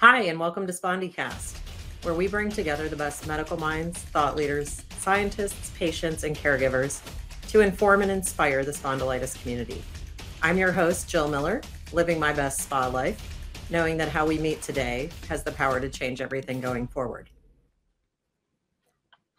Hi, 0.00 0.22
and 0.22 0.40
welcome 0.40 0.66
to 0.66 0.72
SpondyCast, 0.72 1.58
where 2.04 2.14
we 2.14 2.26
bring 2.26 2.48
together 2.48 2.88
the 2.88 2.96
best 2.96 3.26
medical 3.26 3.58
minds, 3.58 3.98
thought 3.98 4.34
leaders, 4.34 4.82
scientists, 4.98 5.72
patients, 5.76 6.24
and 6.24 6.34
caregivers 6.34 7.02
to 7.48 7.60
inform 7.60 8.00
and 8.00 8.10
inspire 8.10 8.64
the 8.64 8.72
spondylitis 8.72 9.38
community. 9.42 9.82
I'm 10.40 10.56
your 10.56 10.72
host, 10.72 11.06
Jill 11.10 11.28
Miller, 11.28 11.60
living 11.92 12.18
my 12.18 12.32
best 12.32 12.62
spa 12.62 12.86
life, 12.86 13.20
knowing 13.68 13.98
that 13.98 14.08
how 14.08 14.24
we 14.24 14.38
meet 14.38 14.62
today 14.62 15.10
has 15.28 15.42
the 15.42 15.52
power 15.52 15.78
to 15.80 15.90
change 15.90 16.22
everything 16.22 16.62
going 16.62 16.86
forward. 16.86 17.28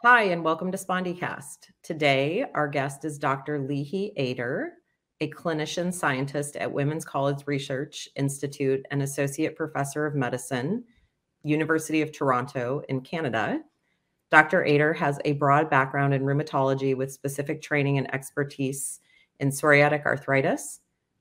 Hi, 0.03 0.25
and 0.25 0.43
welcome 0.43 0.71
to 0.71 0.77
SpondyCast. 0.77 1.71
Today, 1.81 2.45
our 2.53 2.67
guest 2.67 3.03
is 3.03 3.17
Dr. 3.17 3.57
Lihi 3.57 4.13
Eder, 4.15 4.73
a 5.21 5.29
clinician 5.29 5.93
scientist 5.93 6.55
at 6.55 6.71
Women's 6.71 7.05
College 7.05 7.43
Research 7.45 8.09
Institute 8.15 8.83
and 8.89 9.03
associate 9.03 9.55
professor 9.55 10.07
of 10.07 10.15
medicine, 10.15 10.83
University 11.43 12.01
of 12.01 12.11
Toronto 12.11 12.81
in 12.89 13.01
Canada. 13.01 13.61
Dr. 14.31 14.65
Eder 14.65 14.93
has 14.93 15.19
a 15.23 15.33
broad 15.33 15.69
background 15.69 16.15
in 16.15 16.23
rheumatology 16.23 16.97
with 16.97 17.11
specific 17.11 17.61
training 17.61 17.99
and 17.99 18.11
expertise 18.15 18.99
in 19.39 19.49
psoriatic 19.49 20.05
arthritis, 20.05 20.79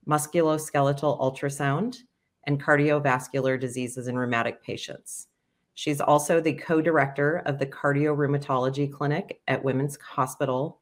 musculoskeletal 0.08 1.20
ultrasound, 1.20 1.98
and 2.44 2.62
cardiovascular 2.62 3.60
diseases 3.60 4.08
in 4.08 4.16
rheumatic 4.16 4.62
patients. 4.62 5.28
She's 5.74 6.00
also 6.00 6.40
the 6.40 6.54
co 6.54 6.80
director 6.80 7.42
of 7.44 7.58
the 7.58 7.66
Cardio 7.66 8.16
Rheumatology 8.16 8.90
Clinic 8.90 9.42
at 9.46 9.62
Women's 9.62 9.98
Hospital 10.00 10.79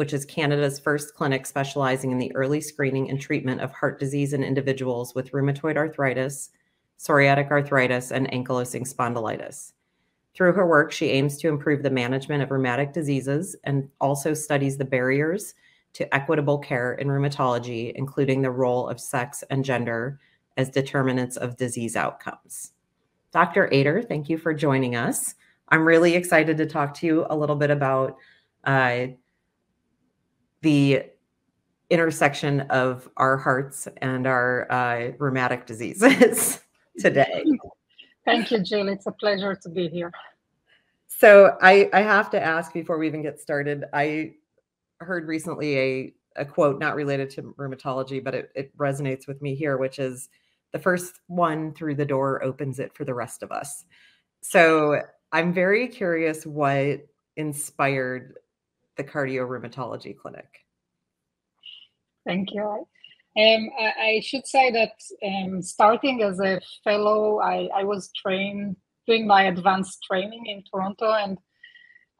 which 0.00 0.14
is 0.14 0.24
Canada's 0.24 0.78
first 0.78 1.14
clinic 1.14 1.44
specializing 1.44 2.10
in 2.10 2.16
the 2.16 2.34
early 2.34 2.58
screening 2.58 3.10
and 3.10 3.20
treatment 3.20 3.60
of 3.60 3.70
heart 3.70 4.00
disease 4.00 4.32
in 4.32 4.42
individuals 4.42 5.14
with 5.14 5.30
rheumatoid 5.32 5.76
arthritis, 5.76 6.48
psoriatic 6.98 7.50
arthritis, 7.50 8.10
and 8.10 8.26
ankylosing 8.30 8.90
spondylitis. 8.90 9.72
Through 10.34 10.54
her 10.54 10.66
work, 10.66 10.90
she 10.90 11.10
aims 11.10 11.36
to 11.36 11.48
improve 11.48 11.82
the 11.82 11.90
management 11.90 12.42
of 12.42 12.50
rheumatic 12.50 12.94
diseases 12.94 13.54
and 13.64 13.90
also 14.00 14.32
studies 14.32 14.78
the 14.78 14.86
barriers 14.86 15.52
to 15.92 16.14
equitable 16.14 16.56
care 16.56 16.94
in 16.94 17.08
rheumatology, 17.08 17.92
including 17.94 18.40
the 18.40 18.50
role 18.50 18.88
of 18.88 18.98
sex 18.98 19.44
and 19.50 19.62
gender 19.62 20.18
as 20.56 20.70
determinants 20.70 21.36
of 21.36 21.58
disease 21.58 21.94
outcomes. 21.94 22.72
Dr. 23.32 23.68
Eder, 23.70 24.00
thank 24.00 24.30
you 24.30 24.38
for 24.38 24.54
joining 24.54 24.96
us. 24.96 25.34
I'm 25.68 25.86
really 25.86 26.14
excited 26.14 26.56
to 26.56 26.64
talk 26.64 26.94
to 26.94 27.06
you 27.06 27.26
a 27.28 27.36
little 27.36 27.56
bit 27.56 27.70
about 27.70 28.16
uh, 28.64 29.08
the 30.62 31.04
intersection 31.90 32.60
of 32.62 33.08
our 33.16 33.36
hearts 33.36 33.88
and 33.98 34.26
our 34.26 34.70
uh, 34.70 35.12
rheumatic 35.18 35.66
diseases 35.66 36.60
today. 36.98 37.44
Thank 38.24 38.50
you, 38.50 38.60
Jill. 38.60 38.88
It's 38.88 39.06
a 39.06 39.12
pleasure 39.12 39.54
to 39.54 39.68
be 39.68 39.88
here. 39.88 40.12
So 41.06 41.56
I, 41.60 41.90
I 41.92 42.02
have 42.02 42.30
to 42.30 42.42
ask 42.42 42.72
before 42.72 42.96
we 42.96 43.06
even 43.06 43.22
get 43.22 43.40
started. 43.40 43.84
I 43.92 44.34
heard 45.00 45.26
recently 45.26 45.78
a, 45.78 46.14
a 46.36 46.44
quote 46.44 46.78
not 46.78 46.94
related 46.94 47.30
to 47.30 47.54
rheumatology, 47.58 48.22
but 48.22 48.34
it, 48.34 48.50
it 48.54 48.76
resonates 48.76 49.26
with 49.26 49.42
me 49.42 49.54
here, 49.54 49.76
which 49.76 49.98
is 49.98 50.28
the 50.72 50.78
first 50.78 51.20
one 51.26 51.74
through 51.74 51.96
the 51.96 52.04
door 52.04 52.42
opens 52.44 52.78
it 52.78 52.94
for 52.94 53.04
the 53.04 53.14
rest 53.14 53.42
of 53.42 53.50
us. 53.50 53.84
So 54.42 55.02
I'm 55.32 55.52
very 55.52 55.88
curious 55.88 56.46
what 56.46 57.00
inspired 57.36 58.38
the 58.96 59.04
cardio 59.04 59.46
rheumatology 59.48 60.16
clinic? 60.16 60.48
Thank 62.26 62.48
you. 62.52 62.86
Um, 63.38 63.70
I, 63.78 63.92
I, 64.00 64.20
should 64.24 64.46
say 64.46 64.72
that 64.72 64.92
um, 65.24 65.62
starting 65.62 66.20
as 66.22 66.40
a 66.40 66.60
fellow, 66.82 67.38
I, 67.38 67.68
I, 67.74 67.84
was 67.84 68.10
trained 68.20 68.74
doing 69.06 69.26
my 69.26 69.44
advanced 69.44 69.98
training 70.02 70.46
in 70.46 70.64
Toronto, 70.64 71.12
and 71.12 71.38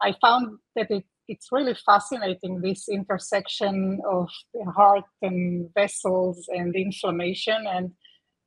I 0.01 0.15
found 0.21 0.57
that 0.77 0.89
it, 0.89 1.03
it's 1.27 1.49
really 1.51 1.75
fascinating 1.85 2.61
this 2.61 2.87
intersection 2.87 3.99
of 4.09 4.29
the 4.53 4.71
heart 4.71 5.03
and 5.21 5.69
vessels 5.73 6.47
and 6.47 6.73
inflammation. 6.75 7.65
And 7.67 7.91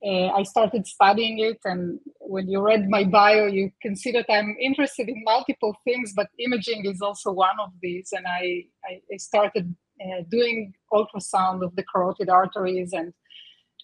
uh, 0.04 0.28
I 0.28 0.42
started 0.42 0.86
studying 0.86 1.38
it. 1.38 1.58
And 1.64 1.98
when 2.20 2.48
you 2.48 2.60
read 2.60 2.88
my 2.88 3.04
bio, 3.04 3.46
you 3.46 3.70
can 3.80 3.96
see 3.96 4.12
that 4.12 4.26
I'm 4.28 4.56
interested 4.60 5.08
in 5.08 5.22
multiple 5.24 5.76
things, 5.84 6.12
but 6.14 6.28
imaging 6.38 6.84
is 6.84 7.00
also 7.00 7.32
one 7.32 7.58
of 7.60 7.70
these. 7.80 8.10
And 8.12 8.26
I, 8.26 8.64
I 8.86 9.16
started 9.16 9.74
uh, 10.00 10.22
doing 10.28 10.74
ultrasound 10.92 11.64
of 11.64 11.74
the 11.76 11.84
carotid 11.84 12.28
arteries 12.28 12.92
and 12.92 13.14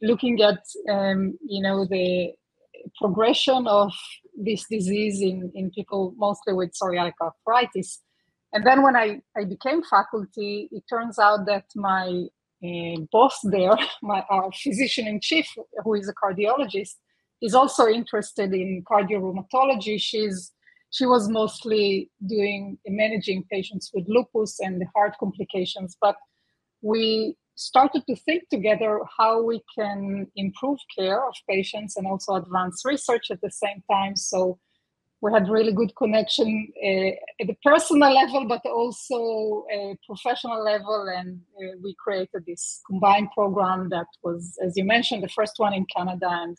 looking 0.02 0.40
at, 0.42 0.60
um, 0.90 1.38
you 1.46 1.62
know, 1.62 1.86
the 1.86 2.32
progression 2.98 3.66
of 3.66 3.92
this 4.36 4.64
disease 4.70 5.20
in, 5.20 5.50
in 5.54 5.70
people 5.70 6.14
mostly 6.16 6.52
with 6.54 6.72
psoriatic 6.72 7.12
arthritis. 7.20 8.00
And 8.52 8.66
then 8.66 8.82
when 8.82 8.96
I, 8.96 9.20
I 9.36 9.44
became 9.44 9.82
faculty, 9.82 10.68
it 10.72 10.82
turns 10.88 11.18
out 11.18 11.46
that 11.46 11.64
my 11.76 12.24
boss 13.10 13.38
there, 13.44 13.76
my 14.02 14.24
our 14.30 14.50
physician 14.52 15.06
in 15.06 15.20
chief, 15.20 15.46
who 15.84 15.94
is 15.94 16.08
a 16.08 16.14
cardiologist, 16.14 16.96
is 17.42 17.54
also 17.54 17.86
interested 17.86 18.52
in 18.52 18.84
cardiorheumatology. 18.90 20.00
She's 20.00 20.52
she 20.92 21.06
was 21.06 21.28
mostly 21.28 22.10
doing 22.26 22.76
managing 22.86 23.44
patients 23.50 23.90
with 23.94 24.04
lupus 24.08 24.58
and 24.60 24.80
the 24.80 24.86
heart 24.94 25.14
complications, 25.20 25.96
but 26.00 26.16
we 26.82 27.36
started 27.54 28.02
to 28.08 28.16
think 28.16 28.48
together 28.48 29.00
how 29.18 29.42
we 29.42 29.62
can 29.78 30.26
improve 30.34 30.78
care 30.98 31.26
of 31.28 31.34
patients 31.48 31.96
and 31.96 32.06
also 32.06 32.34
advance 32.34 32.82
research 32.84 33.30
at 33.30 33.40
the 33.42 33.50
same 33.50 33.82
time. 33.90 34.16
So 34.16 34.58
we 35.22 35.30
had 35.32 35.48
really 35.48 35.72
good 35.72 35.94
connection 35.96 36.72
uh, 36.82 37.10
at 37.40 37.46
the 37.46 37.56
personal 37.62 38.12
level, 38.12 38.46
but 38.46 38.64
also 38.64 39.64
a 39.70 39.96
professional 40.06 40.64
level. 40.64 41.06
And 41.14 41.40
uh, 41.58 41.76
we 41.82 41.94
created 42.02 42.44
this 42.46 42.80
combined 42.86 43.28
program 43.34 43.90
that 43.90 44.06
was, 44.22 44.58
as 44.64 44.76
you 44.76 44.84
mentioned, 44.84 45.22
the 45.22 45.28
first 45.28 45.54
one 45.58 45.74
in 45.74 45.84
Canada 45.94 46.28
and 46.30 46.56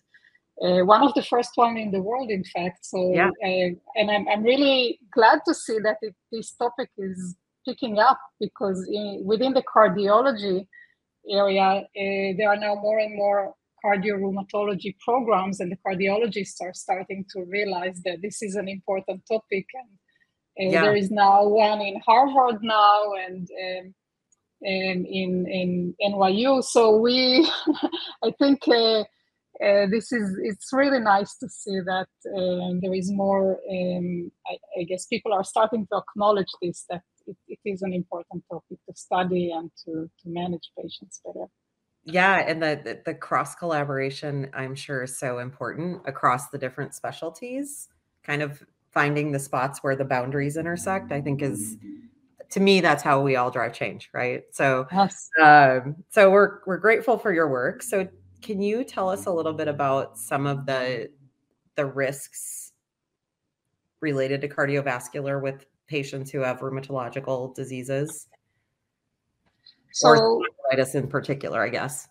uh, 0.61 0.85
one 0.85 1.01
of 1.01 1.13
the 1.15 1.23
first 1.23 1.51
one 1.55 1.75
in 1.75 1.89
the 1.89 2.01
world, 2.01 2.29
in 2.29 2.43
fact. 2.43 2.85
So, 2.85 3.11
yeah. 3.13 3.29
Uh, 3.43 3.73
and 3.95 4.11
I'm, 4.11 4.27
I'm 4.27 4.43
really 4.43 4.99
glad 5.11 5.39
to 5.47 5.55
see 5.55 5.79
that 5.83 5.97
it, 6.03 6.15
this 6.31 6.51
topic 6.51 6.89
is 6.99 7.35
picking 7.67 7.97
up 7.97 8.19
because 8.39 8.87
in, 8.91 9.23
within 9.25 9.53
the 9.53 9.63
cardiology 9.63 10.67
area, 11.27 11.63
uh, 11.63 11.83
there 12.37 12.49
are 12.49 12.57
now 12.57 12.75
more 12.75 12.99
and 12.99 13.15
more 13.15 13.55
cardiorheumatology 13.83 14.95
programs, 14.99 15.59
and 15.59 15.71
the 15.71 15.77
cardiologists 15.85 16.61
are 16.61 16.73
starting 16.73 17.25
to 17.31 17.43
realize 17.43 18.01
that 18.05 18.21
this 18.21 18.41
is 18.41 18.55
an 18.55 18.67
important 18.67 19.21
topic. 19.27 19.65
And 20.57 20.69
uh, 20.69 20.71
yeah. 20.71 20.81
there 20.81 20.95
is 20.95 21.11
now 21.11 21.47
one 21.47 21.81
in 21.81 21.99
Harvard 22.05 22.61
now, 22.61 23.13
and 23.13 23.47
um, 23.65 23.95
and 24.61 25.05
in 25.05 25.47
in 25.47 25.95
NYU. 26.01 26.63
So 26.63 26.97
we, 26.97 27.49
I 28.23 28.31
think. 28.39 28.67
Uh, 28.67 29.03
uh, 29.61 29.85
this 29.91 30.11
is 30.11 30.39
it's 30.41 30.69
really 30.73 30.99
nice 30.99 31.37
to 31.37 31.47
see 31.47 31.79
that 31.85 32.07
um, 32.35 32.79
there 32.81 32.95
is 32.95 33.11
more 33.11 33.59
um, 33.69 34.31
I, 34.47 34.57
I, 34.79 34.83
guess 34.85 35.05
people 35.05 35.33
are 35.33 35.43
starting 35.43 35.85
to 35.91 35.97
acknowledge 35.97 36.51
this 36.61 36.85
that 36.89 37.03
it, 37.27 37.37
it 37.47 37.59
is 37.65 37.83
an 37.83 37.93
important 37.93 38.43
topic 38.51 38.79
to 38.89 38.95
study 38.95 39.51
and 39.51 39.69
to, 39.85 40.09
to 40.23 40.29
manage 40.29 40.71
patients 40.75 41.21
better 41.23 41.47
yeah 42.03 42.43
and 42.47 42.61
the 42.61 42.99
the 43.05 43.13
cross 43.13 43.55
collaboration 43.55 44.49
i'm 44.53 44.75
sure 44.75 45.03
is 45.03 45.17
so 45.17 45.39
important 45.39 46.01
across 46.05 46.49
the 46.49 46.57
different 46.57 46.93
specialties. 46.93 47.89
Kind 48.23 48.41
of 48.41 48.63
finding 48.91 49.31
the 49.31 49.39
spots 49.39 49.79
where 49.81 49.95
the 49.95 50.05
boundaries 50.05 50.57
intersect 50.57 51.11
i 51.11 51.21
think 51.21 51.41
is 51.41 51.77
to 52.51 52.59
me 52.59 52.81
that's 52.81 53.01
how 53.01 53.21
we 53.21 53.35
all 53.35 53.49
drive 53.49 53.73
change 53.73 54.09
right? 54.13 54.43
So 54.51 54.85
yes. 54.91 55.29
um, 55.41 55.95
so 56.09 56.29
we're 56.29 56.59
we're 56.67 56.77
grateful 56.77 57.17
for 57.17 57.33
your 57.33 57.49
work. 57.49 57.81
So 57.81 58.07
can 58.41 58.61
you 58.61 58.83
tell 58.83 59.09
us 59.09 59.25
a 59.25 59.31
little 59.31 59.53
bit 59.53 59.67
about 59.67 60.17
some 60.17 60.45
of 60.45 60.65
the 60.65 61.09
the 61.75 61.85
risks 61.85 62.73
related 64.01 64.41
to 64.41 64.49
cardiovascular 64.49 65.41
with 65.41 65.65
patients 65.87 66.29
who 66.31 66.39
have 66.39 66.59
rheumatological 66.59 67.55
diseases? 67.55 68.27
So, 69.93 70.09
or 70.09 70.41
arthritis 70.71 70.95
in 70.95 71.07
particular, 71.07 71.61
I 71.61 71.69
guess. 71.69 72.07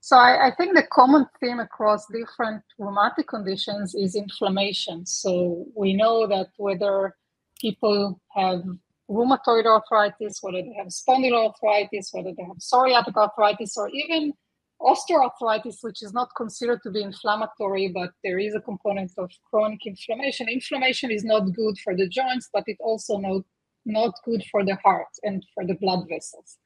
So 0.00 0.16
I, 0.16 0.48
I, 0.48 0.54
think 0.54 0.74
the 0.74 0.86
common 0.92 1.26
theme 1.40 1.60
across 1.60 2.06
different 2.12 2.62
rheumatic 2.78 3.26
conditions 3.26 3.94
is 3.94 4.14
inflammation. 4.14 5.06
So 5.06 5.66
we 5.74 5.94
know 5.94 6.26
that 6.26 6.48
whether 6.58 7.14
people 7.58 8.20
have 8.34 8.62
rheumatoid 9.08 9.64
arthritis, 9.64 10.40
whether 10.42 10.60
they 10.60 10.74
have 10.76 10.88
spondyloarthritis, 10.88 12.12
whether 12.12 12.32
they 12.36 12.42
have 12.42 12.58
psoriatic 12.58 13.16
arthritis, 13.16 13.78
or 13.78 13.88
even 13.88 14.34
osteoarthritis, 14.82 15.78
which 15.80 16.02
is 16.02 16.12
not 16.12 16.28
considered 16.36 16.80
to 16.82 16.90
be 16.90 17.02
inflammatory, 17.02 17.88
but 17.88 18.10
there 18.22 18.38
is 18.38 18.54
a 18.54 18.60
component 18.60 19.10
of 19.16 19.30
chronic 19.48 19.86
inflammation. 19.86 20.50
Inflammation 20.50 21.10
is 21.10 21.24
not 21.24 21.50
good 21.54 21.78
for 21.78 21.96
the 21.96 22.08
joints, 22.08 22.50
but 22.52 22.64
it 22.66 22.76
also 22.80 23.16
not, 23.16 23.42
not 23.86 24.12
good 24.26 24.44
for 24.50 24.62
the 24.62 24.76
heart 24.84 25.08
and 25.22 25.42
for 25.54 25.64
the 25.66 25.76
blood 25.76 26.04
vessels. 26.10 26.58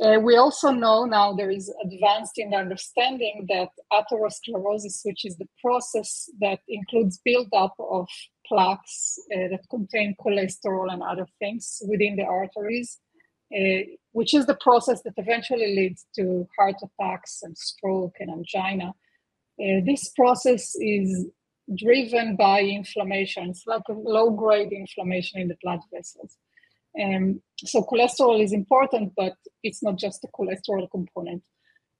Uh, 0.00 0.18
we 0.18 0.36
also 0.36 0.70
know 0.70 1.04
now 1.04 1.32
there 1.32 1.50
is 1.50 1.72
advanced 1.84 2.38
in 2.38 2.54
understanding 2.54 3.46
that 3.48 3.68
atherosclerosis, 3.92 5.00
which 5.04 5.24
is 5.24 5.36
the 5.36 5.48
process 5.60 6.30
that 6.40 6.60
includes 6.66 7.20
buildup 7.24 7.74
of 7.78 8.08
plaques 8.46 9.18
uh, 9.34 9.48
that 9.50 9.60
contain 9.70 10.16
cholesterol 10.24 10.92
and 10.92 11.02
other 11.02 11.26
things 11.38 11.82
within 11.88 12.16
the 12.16 12.24
arteries, 12.24 12.98
uh, 13.54 13.82
which 14.12 14.32
is 14.34 14.46
the 14.46 14.56
process 14.56 15.02
that 15.02 15.14
eventually 15.18 15.76
leads 15.76 16.06
to 16.16 16.48
heart 16.58 16.76
attacks 16.82 17.40
and 17.42 17.56
stroke 17.56 18.14
and 18.18 18.30
angina. 18.30 18.94
Uh, 19.60 19.80
this 19.84 20.08
process 20.16 20.74
is 20.76 21.26
driven 21.76 22.34
by 22.36 22.62
inflammation. 22.62 23.50
It's 23.50 23.66
like 23.66 23.82
a 23.88 23.92
low 23.92 24.30
grade 24.30 24.72
inflammation 24.72 25.40
in 25.40 25.48
the 25.48 25.56
blood 25.62 25.80
vessels. 25.92 26.36
Um, 27.00 27.40
so 27.58 27.82
cholesterol 27.82 28.42
is 28.42 28.52
important, 28.52 29.12
but 29.16 29.34
it's 29.62 29.82
not 29.82 29.96
just 29.96 30.22
the 30.22 30.28
cholesterol 30.28 30.90
component. 30.90 31.42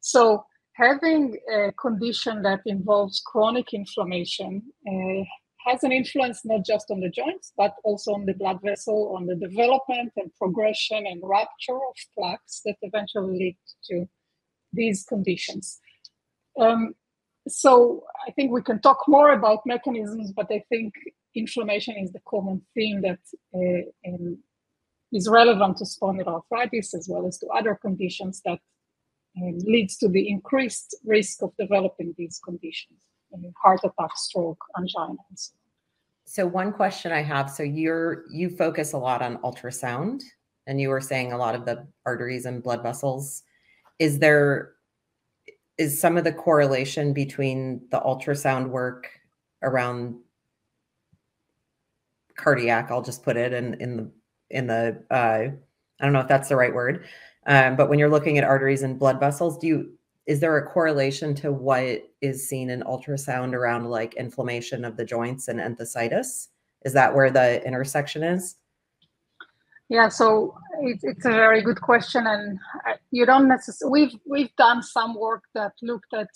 So 0.00 0.44
having 0.74 1.38
a 1.52 1.72
condition 1.72 2.42
that 2.42 2.60
involves 2.66 3.22
chronic 3.24 3.72
inflammation 3.72 4.62
uh, 4.86 5.24
has 5.66 5.84
an 5.84 5.92
influence 5.92 6.40
not 6.44 6.64
just 6.64 6.90
on 6.90 7.00
the 7.00 7.08
joints, 7.08 7.52
but 7.56 7.74
also 7.84 8.12
on 8.14 8.26
the 8.26 8.34
blood 8.34 8.58
vessel, 8.62 9.14
on 9.16 9.26
the 9.26 9.36
development 9.36 10.12
and 10.16 10.34
progression 10.34 11.06
and 11.06 11.22
rupture 11.22 11.76
of 11.76 11.96
plaques 12.18 12.62
that 12.64 12.76
eventually 12.82 13.38
lead 13.38 13.56
to 13.88 14.08
these 14.72 15.04
conditions. 15.04 15.78
Um, 16.58 16.94
so 17.48 18.04
I 18.26 18.30
think 18.32 18.52
we 18.52 18.62
can 18.62 18.80
talk 18.80 19.04
more 19.08 19.32
about 19.32 19.66
mechanisms, 19.66 20.32
but 20.32 20.46
I 20.50 20.64
think 20.68 20.94
inflammation 21.34 21.96
is 21.96 22.12
the 22.12 22.20
common 22.28 22.62
theme 22.74 23.02
that 23.02 23.18
uh, 23.54 24.10
is 25.12 25.28
relevant 25.28 25.76
to 25.78 25.84
spondyloarthritis 25.84 26.94
as 26.94 27.06
well 27.08 27.26
as 27.26 27.38
to 27.38 27.46
other 27.48 27.78
conditions 27.80 28.40
that 28.44 28.58
um, 29.36 29.58
leads 29.60 29.96
to 29.98 30.08
the 30.08 30.28
increased 30.28 30.96
risk 31.04 31.42
of 31.42 31.52
developing 31.58 32.14
these 32.18 32.40
conditions, 32.44 32.98
heart 33.62 33.80
attack, 33.84 34.16
stroke, 34.16 34.62
angina, 34.76 35.16
and 35.28 35.38
so 35.38 35.52
on. 35.54 35.58
So 36.24 36.46
one 36.46 36.72
question 36.72 37.12
I 37.12 37.22
have, 37.22 37.50
so 37.50 37.62
you're 37.62 38.24
you 38.30 38.50
focus 38.50 38.92
a 38.92 38.98
lot 38.98 39.22
on 39.22 39.38
ultrasound 39.38 40.22
and 40.66 40.80
you 40.80 40.88
were 40.88 41.00
saying 41.00 41.32
a 41.32 41.36
lot 41.36 41.54
of 41.54 41.64
the 41.64 41.86
arteries 42.06 42.46
and 42.46 42.62
blood 42.62 42.82
vessels. 42.82 43.42
Is 43.98 44.18
there 44.18 44.72
is 45.78 46.00
some 46.00 46.16
of 46.16 46.24
the 46.24 46.32
correlation 46.32 47.12
between 47.12 47.82
the 47.90 48.00
ultrasound 48.00 48.68
work 48.68 49.08
around 49.62 50.16
cardiac, 52.36 52.90
I'll 52.90 53.02
just 53.02 53.22
put 53.22 53.36
it 53.36 53.52
in 53.52 53.74
in 53.74 53.96
the 53.96 54.10
in 54.52 54.66
the 54.68 55.02
uh, 55.10 55.50
I 56.00 56.04
don't 56.04 56.12
know 56.12 56.20
if 56.20 56.28
that's 56.28 56.48
the 56.48 56.56
right 56.56 56.72
word, 56.72 57.06
um, 57.46 57.76
but 57.76 57.88
when 57.88 57.98
you're 57.98 58.10
looking 58.10 58.38
at 58.38 58.44
arteries 58.44 58.82
and 58.82 58.98
blood 58.98 59.18
vessels, 59.18 59.58
do 59.58 59.66
you 59.66 59.92
is 60.26 60.40
there 60.40 60.56
a 60.56 60.66
correlation 60.66 61.34
to 61.34 61.52
what 61.52 62.08
is 62.20 62.48
seen 62.48 62.70
in 62.70 62.82
ultrasound 62.82 63.54
around 63.54 63.86
like 63.86 64.14
inflammation 64.14 64.84
of 64.84 64.96
the 64.96 65.04
joints 65.04 65.48
and 65.48 65.58
enthesitis? 65.58 66.48
Is 66.84 66.92
that 66.92 67.14
where 67.14 67.30
the 67.30 67.64
intersection 67.66 68.22
is? 68.22 68.56
Yeah, 69.88 70.08
so 70.08 70.54
it, 70.80 71.00
it's 71.02 71.26
a 71.26 71.30
very 71.30 71.60
good 71.60 71.80
question, 71.80 72.26
and 72.26 72.58
you 73.10 73.26
don't 73.26 73.48
necessarily. 73.48 74.06
We've 74.06 74.20
we've 74.24 74.56
done 74.56 74.82
some 74.82 75.14
work 75.14 75.42
that 75.54 75.72
looked 75.82 76.14
at 76.14 76.28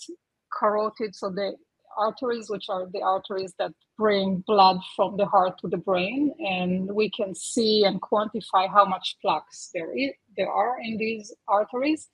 carotid, 0.53 1.15
so 1.15 1.29
the 1.29 1.55
arteries, 1.97 2.49
which 2.49 2.69
are 2.69 2.87
the 2.93 3.01
arteries 3.01 3.53
that 3.59 3.71
bring 3.97 4.43
blood 4.47 4.77
from 4.95 5.17
the 5.17 5.25
heart 5.25 5.59
to 5.61 5.67
the 5.67 5.77
brain, 5.77 6.33
and 6.39 6.91
we 6.93 7.09
can 7.09 7.33
see 7.35 7.83
and 7.83 8.01
quantify 8.01 8.69
how 8.69 8.85
much 8.85 9.17
plaques 9.21 9.69
there 9.73 9.95
is, 9.97 10.11
there 10.37 10.51
are 10.51 10.77
in 10.81 10.97
these 10.97 11.33
arteries. 11.47 12.09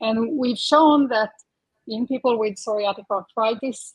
And 0.00 0.38
we've 0.38 0.58
shown 0.58 1.08
that 1.08 1.32
in 1.86 2.06
people 2.06 2.38
with 2.38 2.54
psoriatic 2.54 3.04
arthritis, 3.10 3.94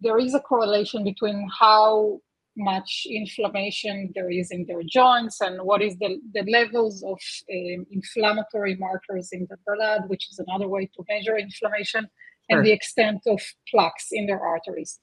there 0.00 0.18
is 0.18 0.34
a 0.34 0.40
correlation 0.40 1.04
between 1.04 1.48
how 1.58 2.20
much 2.56 3.06
inflammation 3.08 4.12
there 4.14 4.30
is 4.30 4.50
in 4.50 4.66
their 4.66 4.82
joints 4.82 5.40
and 5.40 5.62
what 5.62 5.82
is 5.82 5.96
the, 5.98 6.20
the 6.34 6.42
levels 6.50 7.02
of 7.02 7.18
um, 7.52 7.86
inflammatory 7.90 8.76
markers 8.76 9.30
in 9.32 9.46
the 9.48 9.56
blood, 9.66 10.02
which 10.08 10.28
is 10.30 10.38
another 10.38 10.68
way 10.68 10.86
to 10.86 11.04
measure 11.08 11.36
inflammation. 11.36 12.08
And 12.50 12.64
the 12.64 12.72
extent 12.72 13.20
of 13.26 13.40
plaques 13.68 14.08
in 14.12 14.26
their 14.26 14.40
arteries. 14.40 14.98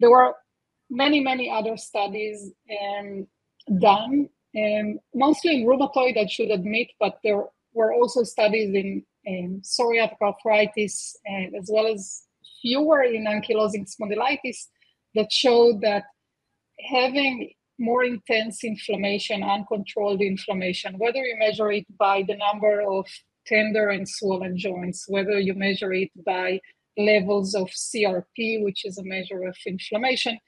There 0.00 0.10
were 0.10 0.34
many, 0.90 1.20
many 1.20 1.50
other 1.50 1.76
studies 1.76 2.52
um, 2.70 3.26
done, 3.80 4.28
um, 4.56 4.98
mostly 5.14 5.62
in 5.62 5.66
rheumatoid, 5.66 6.16
I 6.16 6.26
should 6.26 6.50
admit, 6.50 6.88
but 7.00 7.18
there 7.24 7.44
were 7.72 7.92
also 7.92 8.22
studies 8.22 8.74
in, 8.74 9.04
psoriatic 9.26 10.20
arthritis 10.20 11.16
and 11.24 11.54
as 11.54 11.70
well 11.72 11.86
as 11.86 12.24
fewer 12.60 13.02
in 13.02 13.24
ankylosing 13.24 13.86
spondylitis 13.90 14.66
that 15.14 15.32
showed 15.32 15.80
that 15.80 16.04
having 16.90 17.50
more 17.78 18.04
intense 18.04 18.62
inflammation, 18.64 19.42
uncontrolled 19.42 20.20
inflammation, 20.20 20.98
whether 20.98 21.24
you 21.24 21.36
measure 21.38 21.72
it 21.72 21.86
by 21.98 22.22
the 22.28 22.36
number 22.36 22.82
of 22.82 23.06
tender 23.46 23.88
and 23.88 24.08
swollen 24.08 24.58
joints, 24.58 25.06
whether 25.08 25.38
you 25.38 25.54
measure 25.54 25.92
it 25.92 26.10
by 26.24 26.60
levels 26.96 27.54
of 27.54 27.68
CRP, 27.68 28.62
which 28.62 28.84
is 28.84 28.98
a 28.98 29.04
measure 29.04 29.44
of 29.44 29.56
inflammation, 29.66 30.38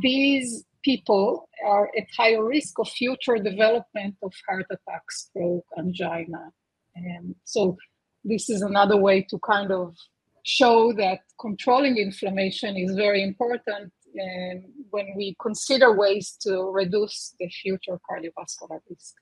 these 0.00 0.64
people 0.82 1.48
are 1.66 1.90
at 1.96 2.06
higher 2.16 2.44
risk 2.44 2.78
of 2.78 2.88
future 2.88 3.36
development 3.36 4.14
of 4.22 4.32
heart 4.48 4.66
attack, 4.70 5.02
stroke, 5.10 5.64
angina. 5.78 6.52
And 6.94 7.34
so 7.44 7.76
this 8.22 8.48
is 8.48 8.62
another 8.62 8.96
way 8.96 9.22
to 9.22 9.38
kind 9.40 9.72
of 9.72 9.96
show 10.44 10.92
that 10.92 11.20
controlling 11.40 11.96
inflammation 11.96 12.76
is 12.76 12.94
very 12.94 13.22
important 13.22 13.92
um, 14.22 14.64
when 14.90 15.12
we 15.16 15.34
consider 15.40 15.92
ways 15.92 16.36
to 16.42 16.70
reduce 16.70 17.34
the 17.40 17.48
future 17.48 17.98
cardiovascular 18.08 18.80
risk. 18.88 19.14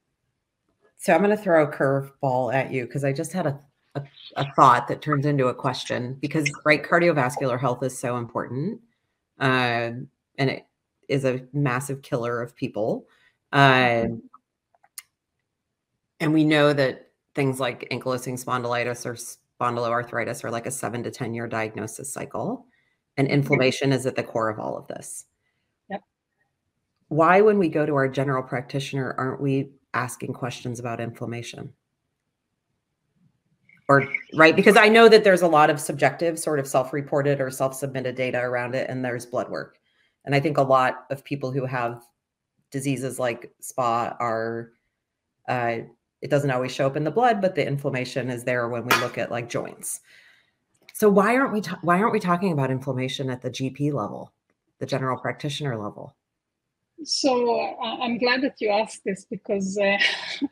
So 0.98 1.14
I'm 1.14 1.22
going 1.22 1.36
to 1.36 1.42
throw 1.42 1.64
a 1.64 1.72
curveball 1.72 2.54
at 2.54 2.72
you 2.72 2.84
because 2.86 3.04
I 3.04 3.12
just 3.12 3.32
had 3.32 3.46
a, 3.46 3.58
a, 3.94 4.02
a, 4.36 4.52
thought 4.54 4.88
that 4.88 5.02
turns 5.02 5.26
into 5.26 5.48
a 5.48 5.54
question 5.54 6.16
because 6.20 6.50
right 6.64 6.82
cardiovascular 6.82 7.60
health 7.60 7.82
is 7.82 7.98
so 7.98 8.16
important 8.16 8.80
uh, 9.40 9.90
and 10.38 10.50
it 10.50 10.66
is 11.08 11.24
a 11.24 11.44
massive 11.52 12.02
killer 12.02 12.40
of 12.40 12.56
people. 12.56 13.06
Uh, 13.52 14.06
and 16.20 16.32
we 16.32 16.44
know 16.44 16.72
that 16.72 17.10
things 17.34 17.60
like 17.60 17.88
ankylosing 17.90 18.42
spondylitis 18.42 19.04
or 19.04 19.14
spondyloarthritis 19.60 20.44
are 20.44 20.50
like 20.50 20.66
a 20.66 20.70
seven 20.70 21.02
to 21.02 21.10
10 21.10 21.34
year 21.34 21.46
diagnosis 21.46 22.12
cycle 22.12 22.66
and 23.16 23.28
inflammation 23.28 23.92
is 23.92 24.06
at 24.06 24.16
the 24.16 24.22
core 24.22 24.48
of 24.48 24.58
all 24.58 24.76
of 24.76 24.86
this. 24.86 25.26
Yep. 25.90 26.02
Why, 27.08 27.40
when 27.40 27.58
we 27.58 27.68
go 27.68 27.84
to 27.84 27.94
our 27.94 28.08
general 28.08 28.42
practitioner, 28.42 29.14
aren't 29.18 29.40
we 29.40 29.72
asking 29.92 30.32
questions 30.32 30.80
about 30.80 31.00
inflammation? 31.00 31.72
Or, 33.92 34.08
right? 34.34 34.56
Because 34.56 34.76
I 34.76 34.88
know 34.88 35.08
that 35.08 35.22
there's 35.22 35.42
a 35.42 35.48
lot 35.48 35.68
of 35.68 35.78
subjective, 35.78 36.38
sort 36.38 36.58
of 36.58 36.66
self 36.66 36.92
reported 36.92 37.40
or 37.40 37.50
self 37.50 37.74
submitted 37.74 38.14
data 38.14 38.38
around 38.38 38.74
it, 38.74 38.88
and 38.88 39.04
there's 39.04 39.26
blood 39.26 39.50
work. 39.50 39.78
And 40.24 40.34
I 40.34 40.40
think 40.40 40.56
a 40.56 40.62
lot 40.62 41.04
of 41.10 41.22
people 41.24 41.52
who 41.52 41.66
have 41.66 42.02
diseases 42.70 43.18
like 43.18 43.52
SPA 43.60 44.16
are, 44.18 44.72
uh, 45.48 45.78
it 46.22 46.30
doesn't 46.30 46.50
always 46.50 46.72
show 46.72 46.86
up 46.86 46.96
in 46.96 47.04
the 47.04 47.10
blood, 47.10 47.42
but 47.42 47.54
the 47.54 47.66
inflammation 47.66 48.30
is 48.30 48.44
there 48.44 48.68
when 48.68 48.86
we 48.86 48.96
look 48.96 49.18
at 49.18 49.30
like 49.30 49.48
joints. 49.48 50.00
So 50.94 51.08
why 51.08 51.36
aren't 51.36 51.52
we 51.52 51.60
ta- 51.60 51.80
why 51.82 51.98
aren't 51.98 52.12
we 52.12 52.20
talking 52.20 52.52
about 52.52 52.70
inflammation 52.70 53.28
at 53.28 53.42
the 53.42 53.50
GP 53.50 53.92
level, 53.92 54.32
the 54.78 54.86
general 54.86 55.18
practitioner 55.18 55.76
level? 55.76 56.14
So 57.04 57.60
uh, 57.60 57.96
I'm 58.00 58.18
glad 58.18 58.42
that 58.42 58.60
you 58.60 58.70
asked 58.70 59.02
this 59.04 59.24
because 59.24 59.76
uh, 59.78 59.98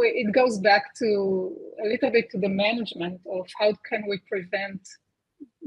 it 0.00 0.32
goes 0.32 0.58
back 0.58 0.94
to 0.96 1.56
a 1.84 1.86
little 1.86 2.10
bit 2.10 2.30
to 2.30 2.38
the 2.38 2.48
management 2.48 3.20
of 3.30 3.46
how 3.58 3.72
can 3.88 4.04
we 4.08 4.20
prevent 4.28 4.80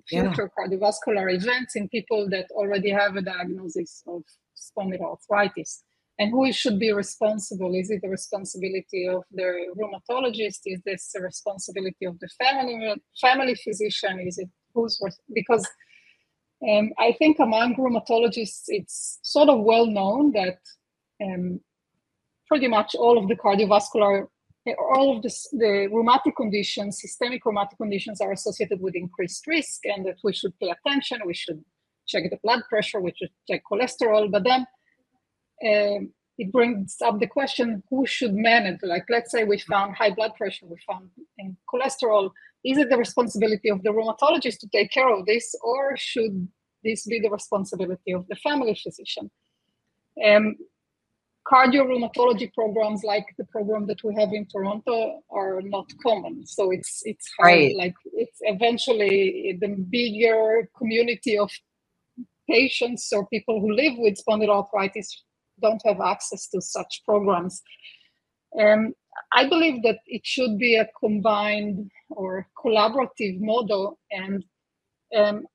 future 0.07 0.51
yeah. 0.57 0.67
cardiovascular 0.67 1.33
events 1.33 1.75
in 1.75 1.89
people 1.89 2.29
that 2.29 2.45
already 2.51 2.89
have 2.89 3.15
a 3.15 3.21
diagnosis 3.21 4.03
of 4.07 4.23
spondyloarthritis 4.55 5.81
and 6.19 6.31
who 6.31 6.51
should 6.53 6.79
be 6.79 6.93
responsible? 6.93 7.73
Is 7.75 7.89
it 7.89 8.01
the 8.01 8.09
responsibility 8.09 9.07
of 9.07 9.23
the 9.31 9.67
rheumatologist? 9.77 10.61
Is 10.65 10.81
this 10.85 11.11
the 11.13 11.21
responsibility 11.21 12.05
of 12.05 12.17
the 12.19 12.29
family 12.39 12.95
family 13.19 13.55
physician? 13.55 14.19
Is 14.19 14.37
it 14.37 14.49
who's 14.75 14.99
because 15.33 15.67
um, 16.69 16.91
i 16.99 17.11
think 17.13 17.39
among 17.39 17.75
rheumatologists 17.75 18.65
it's 18.67 19.19
sort 19.23 19.49
of 19.49 19.61
well 19.61 19.87
known 19.87 20.31
that 20.33 20.59
um, 21.23 21.59
pretty 22.47 22.67
much 22.67 22.95
all 22.95 23.17
of 23.17 23.27
the 23.27 23.35
cardiovascular 23.35 24.27
all 24.95 25.15
of 25.15 25.21
this, 25.21 25.47
the 25.51 25.87
rheumatic 25.91 26.35
conditions 26.35 26.99
systemic 26.99 27.45
rheumatic 27.45 27.77
conditions 27.77 28.19
are 28.19 28.31
associated 28.31 28.81
with 28.81 28.95
increased 28.95 29.45
risk 29.45 29.85
and 29.85 30.05
that 30.05 30.17
we 30.23 30.33
should 30.33 30.57
pay 30.59 30.71
attention 30.71 31.19
we 31.25 31.33
should 31.33 31.63
check 32.07 32.23
the 32.29 32.39
blood 32.43 32.61
pressure 32.69 32.99
we 32.99 33.13
should 33.15 33.29
check 33.47 33.61
cholesterol 33.71 34.31
but 34.31 34.43
then 34.43 34.65
um, 35.63 36.09
it 36.37 36.51
brings 36.51 36.97
up 37.03 37.19
the 37.19 37.27
question 37.27 37.81
who 37.89 38.05
should 38.05 38.33
manage? 38.33 38.79
Like 38.83 39.05
let's 39.09 39.31
say 39.31 39.43
we 39.43 39.57
found 39.59 39.95
high 39.95 40.11
blood 40.11 40.35
pressure 40.35 40.65
we 40.65 40.77
found 40.87 41.09
cholesterol. 41.73 42.31
Is 42.63 42.77
it 42.77 42.89
the 42.89 42.97
responsibility 42.97 43.69
of 43.69 43.83
the 43.83 43.91
rheumatologist 43.91 44.59
to 44.59 44.67
take 44.69 44.91
care 44.91 45.07
of 45.07 45.25
this 45.25 45.55
or 45.63 45.95
should 45.95 46.47
this 46.83 47.05
be 47.05 47.19
the 47.19 47.29
responsibility 47.29 48.11
of 48.11 48.27
the 48.27 48.35
family 48.35 48.77
physician? 48.81 49.31
Um, 50.25 50.55
cardio-rheumatology 51.51 52.51
programs 52.53 53.03
like 53.03 53.25
the 53.37 53.45
program 53.45 53.85
that 53.85 54.03
we 54.03 54.15
have 54.15 54.33
in 54.33 54.45
toronto 54.47 55.21
are 55.29 55.61
not 55.61 55.85
common 56.01 56.45
so 56.45 56.71
it's 56.71 57.01
it's 57.05 57.27
hard 57.37 57.53
right. 57.53 57.75
like 57.75 57.93
it's 58.13 58.39
eventually 58.41 59.57
the 59.61 59.67
bigger 59.89 60.67
community 60.77 61.37
of 61.37 61.51
patients 62.49 63.11
or 63.11 63.27
people 63.27 63.59
who 63.59 63.73
live 63.73 63.93
with 63.97 64.19
spondyloarthritis 64.23 65.07
don't 65.61 65.81
have 65.85 66.01
access 66.01 66.47
to 66.49 66.61
such 66.61 67.01
programs. 67.05 67.61
Um, 68.59 68.93
I 69.33 69.47
believe 69.47 69.83
that 69.83 69.99
it 70.05 70.25
should 70.25 70.57
be 70.57 70.75
a 70.75 70.87
combined 70.99 71.89
or 72.09 72.47
collaborative 72.57 73.39
model. 73.39 73.99
And 74.11 74.43
um, 75.15 75.45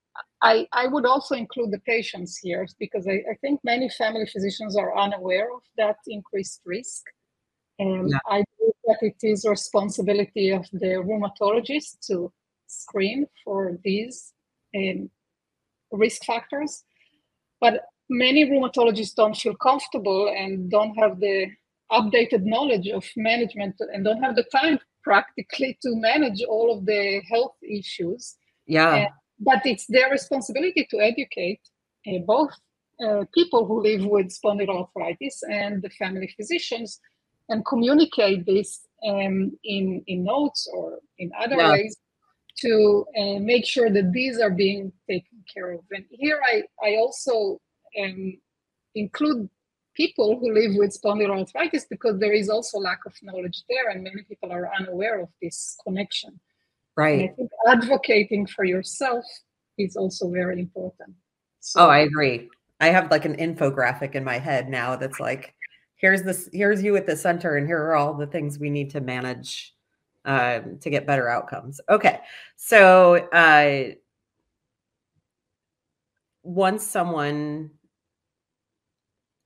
I, 0.42 0.66
I 0.73 0.87
would 0.87 1.04
also 1.04 1.35
include 1.35 1.70
the 1.70 1.80
patients 1.80 2.38
here 2.38 2.66
because 2.78 3.06
I, 3.06 3.23
I, 3.30 3.35
think 3.42 3.61
many 3.62 3.90
family 3.90 4.26
physicians 4.26 4.75
are 4.75 4.97
unaware 4.97 5.52
of 5.54 5.61
that 5.76 5.97
increased 6.06 6.62
risk. 6.64 7.04
And 7.78 8.11
yeah. 8.11 8.18
I 8.26 8.42
believe 8.59 8.75
that 8.87 8.99
it 9.02 9.16
is 9.23 9.44
responsibility 9.47 10.50
of 10.50 10.66
the 10.73 11.02
rheumatologist 11.06 12.06
to 12.06 12.32
screen 12.68 13.26
for 13.44 13.78
these 13.85 14.32
um, 14.75 15.11
risk 15.92 16.25
factors. 16.25 16.85
But 17.61 17.85
many 18.09 18.47
rheumatologists 18.47 19.14
don't 19.14 19.37
feel 19.37 19.54
comfortable 19.56 20.32
and 20.35 20.70
don't 20.70 20.94
have 20.94 21.20
the 21.20 21.49
updated 21.92 22.44
knowledge 22.44 22.88
of 22.88 23.04
management 23.16 23.75
and 23.92 24.04
don't 24.04 24.23
have 24.23 24.37
the 24.37 24.44
time 24.44 24.78
practically 25.02 25.78
to 25.82 25.97
manage 25.97 26.42
all 26.49 26.76
of 26.76 26.87
the 26.87 27.20
health 27.28 27.56
issues. 27.62 28.37
Yeah. 28.66 28.90
Uh, 28.90 29.09
but 29.40 29.61
it's 29.64 29.87
their 29.87 30.11
responsibility 30.11 30.87
to 30.90 31.00
educate 31.00 31.61
uh, 32.06 32.18
both 32.26 32.52
uh, 33.04 33.25
people 33.35 33.66
who 33.66 33.82
live 33.82 34.04
with 34.04 34.28
spondyloarthritis 34.28 35.38
and 35.50 35.82
the 35.82 35.90
family 35.90 36.32
physicians 36.37 37.00
and 37.49 37.64
communicate 37.64 38.44
this 38.47 38.87
um, 39.06 39.59
in, 39.64 40.04
in 40.06 40.25
notes 40.25 40.68
or 40.73 40.99
in 41.18 41.30
other 41.40 41.56
yeah. 41.56 41.73
ways 41.73 41.97
to 42.59 43.06
uh, 43.18 43.38
make 43.40 43.64
sure 43.64 43.90
that 43.90 44.12
these 44.12 44.38
are 44.38 44.50
being 44.50 44.92
taken 45.09 45.42
care 45.52 45.73
of. 45.73 45.80
And 45.90 46.04
here 46.11 46.40
I, 46.44 46.64
I 46.85 46.97
also 46.97 47.59
um, 48.00 48.38
include 48.94 49.49
people 49.94 50.38
who 50.38 50.52
live 50.52 50.73
with 50.76 50.97
spondyloarthritis 51.00 51.85
because 51.88 52.18
there 52.18 52.32
is 52.32 52.49
also 52.49 52.78
lack 52.78 53.00
of 53.06 53.14
knowledge 53.23 53.62
there 53.68 53.88
and 53.90 54.04
many 54.04 54.23
people 54.23 54.52
are 54.52 54.70
unaware 54.78 55.20
of 55.20 55.28
this 55.42 55.76
connection 55.85 56.38
right 57.00 57.21
and 57.21 57.30
i 57.30 57.35
think 57.35 57.50
advocating 57.69 58.47
for 58.47 58.64
yourself 58.64 59.25
is 59.78 59.97
also 59.97 60.30
very 60.30 60.59
important. 60.61 61.14
So, 61.61 61.80
oh 61.80 61.88
i 61.88 62.00
agree. 62.00 62.49
I 62.80 62.88
have 62.88 63.11
like 63.11 63.26
an 63.26 63.37
infographic 63.37 64.14
in 64.14 64.25
my 64.25 64.38
head 64.38 64.69
now 64.69 64.97
that's 64.97 65.21
like 65.21 65.54
here's 65.97 66.23
this 66.23 66.49
here's 66.52 66.83
you 66.83 66.97
at 66.97 67.07
the 67.07 67.16
center 67.16 67.57
and 67.57 67.66
here 67.66 67.78
are 67.78 67.95
all 67.95 68.14
the 68.14 68.26
things 68.26 68.59
we 68.59 68.71
need 68.71 68.90
to 68.90 69.00
manage 69.00 69.75
um, 70.25 70.78
to 70.80 70.90
get 70.90 71.07
better 71.07 71.28
outcomes. 71.28 71.80
Okay. 71.88 72.21
So 72.57 73.14
uh, 73.33 73.95
once 76.42 76.87
someone 76.87 77.71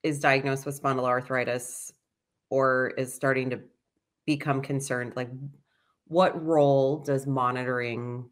is 0.03 0.19
diagnosed 0.19 0.65
with 0.65 0.81
spondyloarthritis 0.81 1.91
or 2.49 2.93
is 2.97 3.13
starting 3.13 3.49
to 3.49 3.59
become 4.25 4.61
concerned, 4.61 5.13
like 5.15 5.29
what 6.07 6.43
role 6.43 6.99
does 6.99 7.25
monitoring 7.25 8.29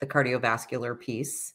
the 0.00 0.06
cardiovascular 0.06 0.98
piece 0.98 1.54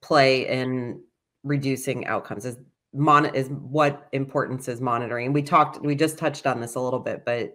play 0.00 0.48
in 0.48 1.02
reducing 1.42 2.06
outcomes? 2.06 2.44
Is 2.44 2.58
mon 2.94 3.26
is 3.34 3.48
what 3.48 4.08
importance 4.12 4.68
is 4.68 4.80
monitoring? 4.80 5.32
We 5.32 5.42
talked, 5.42 5.82
we 5.82 5.94
just 5.94 6.18
touched 6.18 6.46
on 6.46 6.60
this 6.60 6.74
a 6.74 6.80
little 6.80 7.00
bit, 7.00 7.24
but 7.24 7.52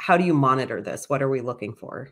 how 0.00 0.16
do 0.16 0.24
you 0.24 0.34
monitor 0.34 0.82
this? 0.82 1.08
What 1.08 1.22
are 1.22 1.28
we 1.28 1.40
looking 1.40 1.74
for? 1.74 2.08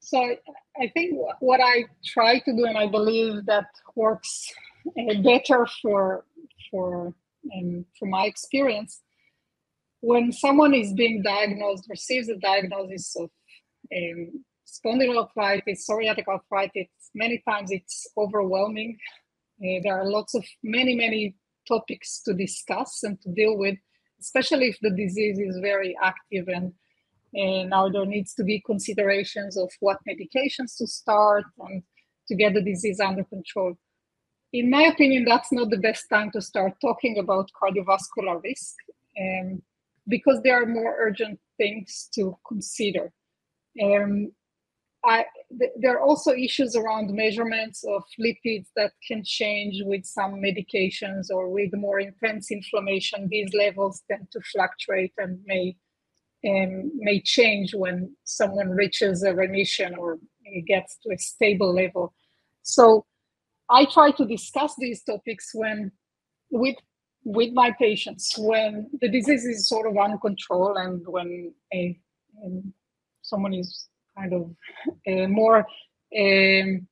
So 0.00 0.34
I 0.80 0.88
think 0.94 1.14
what 1.40 1.60
I 1.60 1.84
try 2.04 2.38
to 2.38 2.52
do, 2.56 2.64
and 2.64 2.78
I 2.78 2.86
believe 2.86 3.44
that 3.46 3.66
works 3.94 4.50
uh, 4.98 5.20
better 5.22 5.66
for 5.82 6.24
for 6.70 7.14
um, 7.54 7.84
from 7.98 8.10
my 8.10 8.24
experience, 8.24 9.02
when 10.00 10.32
someone 10.32 10.74
is 10.74 10.92
being 10.92 11.22
diagnosed, 11.22 11.86
receives 11.88 12.28
a 12.28 12.36
diagnosis 12.36 13.14
of 13.16 13.30
um, 13.94 14.44
spondyloarthritis, 14.66 15.80
psoriatic 15.88 16.26
arthritis, 16.28 16.88
many 17.14 17.42
times 17.48 17.70
it's 17.70 18.06
overwhelming. 18.16 18.98
Uh, 19.62 19.80
there 19.82 20.00
are 20.00 20.08
lots 20.08 20.34
of 20.34 20.44
many, 20.62 20.94
many 20.94 21.34
topics 21.68 22.22
to 22.22 22.32
discuss 22.32 23.02
and 23.02 23.20
to 23.22 23.30
deal 23.30 23.56
with, 23.58 23.76
especially 24.20 24.68
if 24.68 24.78
the 24.80 24.90
disease 24.90 25.38
is 25.38 25.58
very 25.60 25.96
active 26.02 26.48
and 26.48 26.72
and 27.32 27.70
now 27.70 27.88
there 27.88 28.04
needs 28.04 28.34
to 28.34 28.42
be 28.42 28.60
considerations 28.66 29.56
of 29.56 29.70
what 29.78 29.98
medications 30.08 30.76
to 30.76 30.84
start 30.84 31.44
and 31.60 31.80
to 32.26 32.34
get 32.34 32.54
the 32.54 32.60
disease 32.60 32.98
under 32.98 33.22
control 33.22 33.76
in 34.52 34.68
my 34.68 34.82
opinion, 34.82 35.24
that's 35.24 35.52
not 35.52 35.70
the 35.70 35.78
best 35.78 36.08
time 36.10 36.30
to 36.32 36.40
start 36.40 36.74
talking 36.80 37.18
about 37.18 37.50
cardiovascular 37.60 38.42
risk 38.42 38.74
um, 39.20 39.62
because 40.08 40.40
there 40.42 40.62
are 40.62 40.66
more 40.66 40.96
urgent 40.98 41.38
things 41.58 42.08
to 42.14 42.36
consider. 42.46 43.12
Um, 43.82 44.32
I, 45.04 45.24
th- 45.58 45.72
there 45.76 45.96
are 45.96 46.00
also 46.00 46.32
issues 46.32 46.76
around 46.76 47.12
measurements 47.12 47.84
of 47.84 48.02
lipids 48.20 48.66
that 48.76 48.92
can 49.06 49.22
change 49.24 49.82
with 49.84 50.04
some 50.04 50.34
medications 50.34 51.30
or 51.30 51.48
with 51.48 51.70
more 51.74 52.00
intense 52.00 52.50
inflammation. 52.50 53.28
These 53.30 53.54
levels 53.54 54.02
tend 54.10 54.28
to 54.32 54.40
fluctuate 54.52 55.12
and 55.18 55.40
may 55.46 55.76
um, 56.46 56.90
may 56.94 57.20
change 57.20 57.74
when 57.74 58.16
someone 58.24 58.70
reaches 58.70 59.22
a 59.22 59.34
remission 59.34 59.94
or 59.94 60.18
gets 60.66 60.96
to 61.02 61.12
a 61.12 61.18
stable 61.18 61.74
level. 61.74 62.14
So 62.62 63.04
I 63.68 63.84
try 63.84 64.10
to 64.12 64.26
discuss 64.26 64.74
these 64.78 65.02
topics 65.02 65.50
when 65.54 65.92
with 66.50 66.76
with 67.24 67.52
my 67.52 67.70
patients 67.78 68.34
when 68.38 68.88
the 69.00 69.08
disease 69.08 69.44
is 69.44 69.68
sort 69.68 69.86
of 69.86 69.96
uncontrolled 69.96 70.76
and 70.78 71.02
when 71.06 71.52
a, 71.74 71.98
someone 73.22 73.54
is 73.54 73.88
kind 74.16 74.32
of 74.32 74.50
uh, 75.06 75.28
more 75.28 75.58
um, 76.18 76.88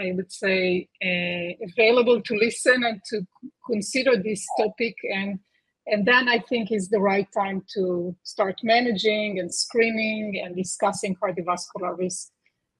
I 0.00 0.12
would 0.12 0.32
say 0.32 0.88
uh, 1.04 1.64
available 1.70 2.22
to 2.22 2.34
listen 2.34 2.82
and 2.84 3.00
to 3.10 3.26
consider 3.70 4.16
this 4.16 4.46
topic. 4.58 4.94
And 5.14 5.38
and 5.86 6.06
then 6.06 6.28
I 6.28 6.38
think 6.38 6.70
is 6.70 6.88
the 6.88 7.00
right 7.00 7.26
time 7.32 7.62
to 7.74 8.14
start 8.22 8.60
managing 8.62 9.38
and 9.40 9.52
screening 9.52 10.40
and 10.44 10.54
discussing 10.54 11.16
cardiovascular 11.16 11.98
risk 11.98 12.28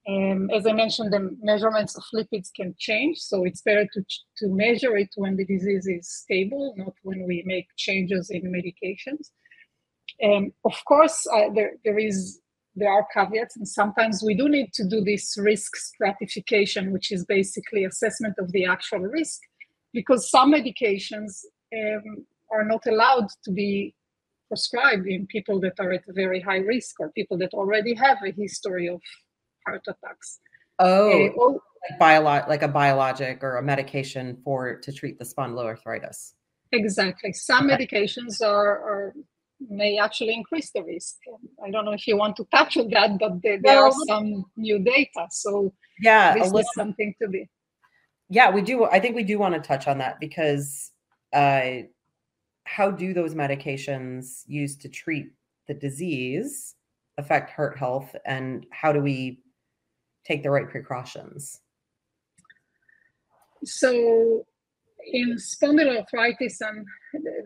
um, 0.08 0.50
as 0.50 0.66
I 0.66 0.72
mentioned, 0.72 1.12
the 1.12 1.36
measurements 1.42 1.96
of 1.96 2.04
lipids 2.14 2.48
can 2.54 2.74
change, 2.78 3.18
so 3.18 3.44
it's 3.44 3.62
better 3.62 3.86
to, 3.92 4.04
to 4.38 4.48
measure 4.48 4.96
it 4.96 5.10
when 5.16 5.36
the 5.36 5.44
disease 5.44 5.86
is 5.86 6.08
stable, 6.08 6.74
not 6.76 6.94
when 7.02 7.26
we 7.26 7.42
make 7.44 7.66
changes 7.76 8.30
in 8.30 8.42
medications. 8.42 9.30
Um, 10.24 10.52
of 10.64 10.76
course, 10.86 11.26
uh, 11.32 11.50
there, 11.54 11.72
there 11.84 11.98
is 11.98 12.40
there 12.76 12.92
are 12.92 13.06
caveats, 13.12 13.56
and 13.56 13.66
sometimes 13.66 14.22
we 14.22 14.34
do 14.34 14.48
need 14.48 14.72
to 14.74 14.88
do 14.88 15.02
this 15.02 15.36
risk 15.36 15.76
stratification, 15.76 16.92
which 16.92 17.10
is 17.10 17.24
basically 17.26 17.84
assessment 17.84 18.36
of 18.38 18.50
the 18.52 18.64
actual 18.64 19.00
risk, 19.00 19.40
because 19.92 20.30
some 20.30 20.54
medications 20.54 21.44
um, 21.74 22.24
are 22.50 22.64
not 22.64 22.86
allowed 22.86 23.26
to 23.44 23.50
be 23.50 23.94
prescribed 24.48 25.06
in 25.06 25.26
people 25.26 25.60
that 25.60 25.78
are 25.78 25.92
at 25.92 26.04
very 26.08 26.40
high 26.40 26.58
risk 26.58 26.98
or 27.00 27.10
people 27.10 27.36
that 27.38 27.54
already 27.54 27.94
have 27.94 28.18
a 28.24 28.32
history 28.32 28.88
of 28.88 29.00
heart 29.66 29.82
attacks. 29.86 30.40
Oh, 30.78 31.10
uh, 31.10 31.52
like, 31.90 32.00
biolo- 32.00 32.48
like 32.48 32.62
a 32.62 32.68
biologic 32.68 33.42
or 33.42 33.56
a 33.56 33.62
medication 33.62 34.38
for 34.44 34.76
to 34.76 34.92
treat 34.92 35.18
the 35.18 35.24
spondyloarthritis. 35.24 36.32
Exactly. 36.72 37.32
Some 37.32 37.70
okay. 37.70 37.86
medications 37.86 38.42
are, 38.42 38.78
are 38.78 39.14
may 39.68 39.98
actually 39.98 40.34
increase 40.34 40.70
the 40.72 40.82
risk. 40.82 41.16
I 41.64 41.70
don't 41.70 41.84
know 41.84 41.92
if 41.92 42.06
you 42.06 42.16
want 42.16 42.36
to 42.36 42.44
touch 42.52 42.76
on 42.76 42.88
that, 42.90 43.18
but 43.18 43.42
there, 43.42 43.58
there 43.62 43.84
are 43.84 43.92
some 44.06 44.44
new 44.56 44.78
data. 44.78 45.26
So 45.30 45.72
yeah, 46.00 46.34
this 46.34 46.52
is 46.52 46.66
something 46.74 47.14
to 47.20 47.28
be. 47.28 47.48
Yeah, 48.28 48.50
we 48.50 48.62
do. 48.62 48.84
I 48.84 49.00
think 49.00 49.16
we 49.16 49.24
do 49.24 49.38
want 49.38 49.54
to 49.54 49.60
touch 49.60 49.88
on 49.88 49.98
that 49.98 50.20
because 50.20 50.92
uh, 51.32 51.82
how 52.64 52.90
do 52.90 53.12
those 53.12 53.34
medications 53.34 54.42
used 54.46 54.80
to 54.82 54.88
treat 54.88 55.32
the 55.66 55.74
disease 55.74 56.74
affect 57.18 57.50
heart 57.50 57.76
health, 57.76 58.16
and 58.24 58.66
how 58.70 58.92
do 58.92 59.00
we 59.00 59.42
take 60.26 60.42
the 60.42 60.50
right 60.50 60.68
precautions? 60.68 61.60
So 63.64 64.46
in 65.06 65.36
spondyloarthritis, 65.36 66.56
and 66.60 66.86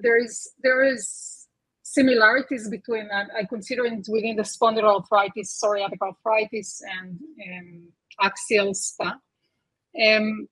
there 0.01 0.23
is 0.23 0.53
there 0.63 0.85
is 0.85 1.47
similarities 1.83 2.69
between 2.69 3.09
I 3.13 3.45
consider 3.45 3.85
it 3.87 4.07
within 4.09 4.37
the 4.37 4.43
spondyloarthritis, 4.43 5.49
psoriatic 5.63 6.01
arthritis, 6.01 6.83
and 6.99 7.19
um, 7.47 7.89
axial 8.21 8.75
SpA. 8.75 9.15
Um, 10.07 10.49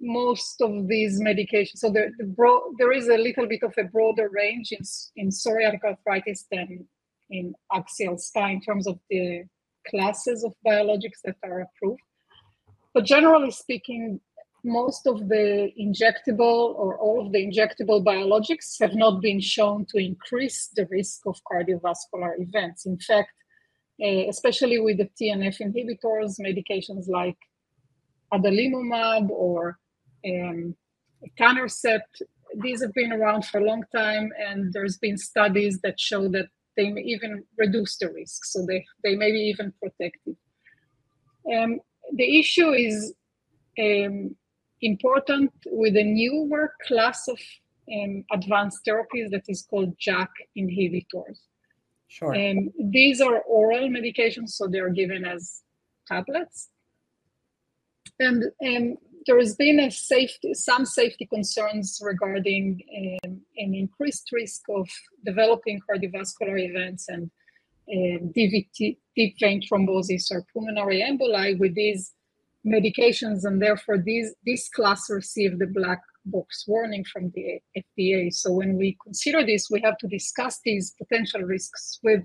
most 0.00 0.60
of 0.60 0.86
these 0.86 1.20
medications, 1.20 1.78
so 1.78 1.90
there, 1.90 2.10
the 2.18 2.24
bro- 2.24 2.72
there 2.78 2.92
is 2.92 3.08
a 3.08 3.16
little 3.16 3.46
bit 3.46 3.62
of 3.64 3.74
a 3.76 3.84
broader 3.84 4.28
range 4.30 4.70
in, 4.70 4.80
in 5.16 5.28
psoriatic 5.28 5.82
arthritis 5.84 6.46
than 6.50 6.86
in 7.30 7.54
axial 7.72 8.16
SpA 8.16 8.46
in 8.48 8.60
terms 8.60 8.86
of 8.86 8.98
the 9.10 9.44
classes 9.90 10.44
of 10.44 10.52
biologics 10.66 11.20
that 11.24 11.36
are 11.44 11.60
approved. 11.60 12.00
But 12.94 13.04
generally 13.04 13.50
speaking, 13.50 14.20
most 14.64 15.06
of 15.06 15.28
the 15.28 15.70
injectable 15.80 16.74
or 16.74 16.98
all 16.98 17.24
of 17.24 17.32
the 17.32 17.38
injectable 17.38 18.04
biologics 18.04 18.80
have 18.80 18.94
not 18.94 19.22
been 19.22 19.40
shown 19.40 19.86
to 19.90 19.98
increase 19.98 20.68
the 20.74 20.86
risk 20.90 21.26
of 21.26 21.36
cardiovascular 21.50 22.32
events. 22.38 22.86
In 22.86 22.98
fact, 22.98 23.30
uh, 24.02 24.28
especially 24.28 24.78
with 24.80 24.98
the 24.98 25.08
TNF 25.20 25.60
inhibitors, 25.60 26.38
medications 26.40 27.08
like 27.08 27.36
adalimumab 28.32 29.30
or 29.30 29.78
um, 30.26 30.74
etanercept, 31.26 32.22
these 32.62 32.80
have 32.82 32.94
been 32.94 33.12
around 33.12 33.44
for 33.44 33.58
a 33.58 33.64
long 33.64 33.84
time, 33.94 34.30
and 34.38 34.72
there's 34.72 34.96
been 34.98 35.18
studies 35.18 35.80
that 35.82 35.98
show 36.00 36.28
that 36.28 36.46
they 36.78 36.88
may 36.90 37.02
even 37.02 37.44
reduce 37.58 37.98
the 37.98 38.08
risk, 38.20 38.44
so 38.44 38.64
they, 38.64 38.80
they 39.04 39.16
may 39.16 39.30
be 39.32 39.42
even 39.52 39.72
protective. 39.82 40.36
Um, 41.52 41.80
the 42.14 42.38
issue 42.38 42.70
is 42.70 43.12
um, 43.86 44.36
important 44.80 45.50
with 45.66 45.96
a 45.96 46.04
newer 46.04 46.72
class 46.86 47.26
of 47.28 47.38
um, 47.92 48.24
advanced 48.32 48.80
therapies 48.86 49.28
that 49.30 49.46
is 49.48 49.66
called 49.68 49.92
JAK 49.98 50.30
inhibitors. 50.56 51.38
Sure. 52.06 52.34
Um, 52.34 52.70
these 52.98 53.20
are 53.20 53.40
oral 53.40 53.88
medications, 53.88 54.50
so 54.50 54.68
they 54.68 54.78
are 54.78 54.90
given 55.02 55.24
as 55.24 55.62
tablets. 56.06 56.68
And 58.20 58.44
um, 58.66 58.96
there 59.26 59.38
has 59.38 59.54
been 59.54 59.80
a 59.80 59.90
safety, 59.90 60.54
some 60.54 60.84
safety 60.84 61.26
concerns 61.26 62.00
regarding 62.02 62.80
um, 63.24 63.40
an 63.56 63.74
increased 63.74 64.30
risk 64.32 64.62
of 64.68 64.88
developing 65.24 65.80
cardiovascular 65.88 66.58
events 66.58 67.08
and 67.08 67.30
uh, 67.88 68.18
DVT, 68.36 68.98
deep 69.16 69.36
vein 69.40 69.62
thrombosis 69.62 70.30
or 70.30 70.44
pulmonary 70.52 71.00
emboli 71.00 71.58
with 71.58 71.74
these 71.74 72.12
medications, 72.66 73.44
and 73.44 73.62
therefore 73.62 73.98
these, 73.98 74.34
this 74.44 74.68
class 74.68 75.08
received 75.08 75.58
the 75.58 75.66
black 75.66 76.00
box 76.26 76.64
warning 76.66 77.04
from 77.10 77.32
the 77.34 77.60
FDA. 77.76 78.32
So 78.32 78.52
when 78.52 78.76
we 78.76 78.96
consider 79.02 79.44
this, 79.44 79.70
we 79.70 79.80
have 79.80 79.96
to 79.98 80.08
discuss 80.08 80.60
these 80.64 80.94
potential 80.98 81.42
risks 81.42 81.98
with 82.02 82.22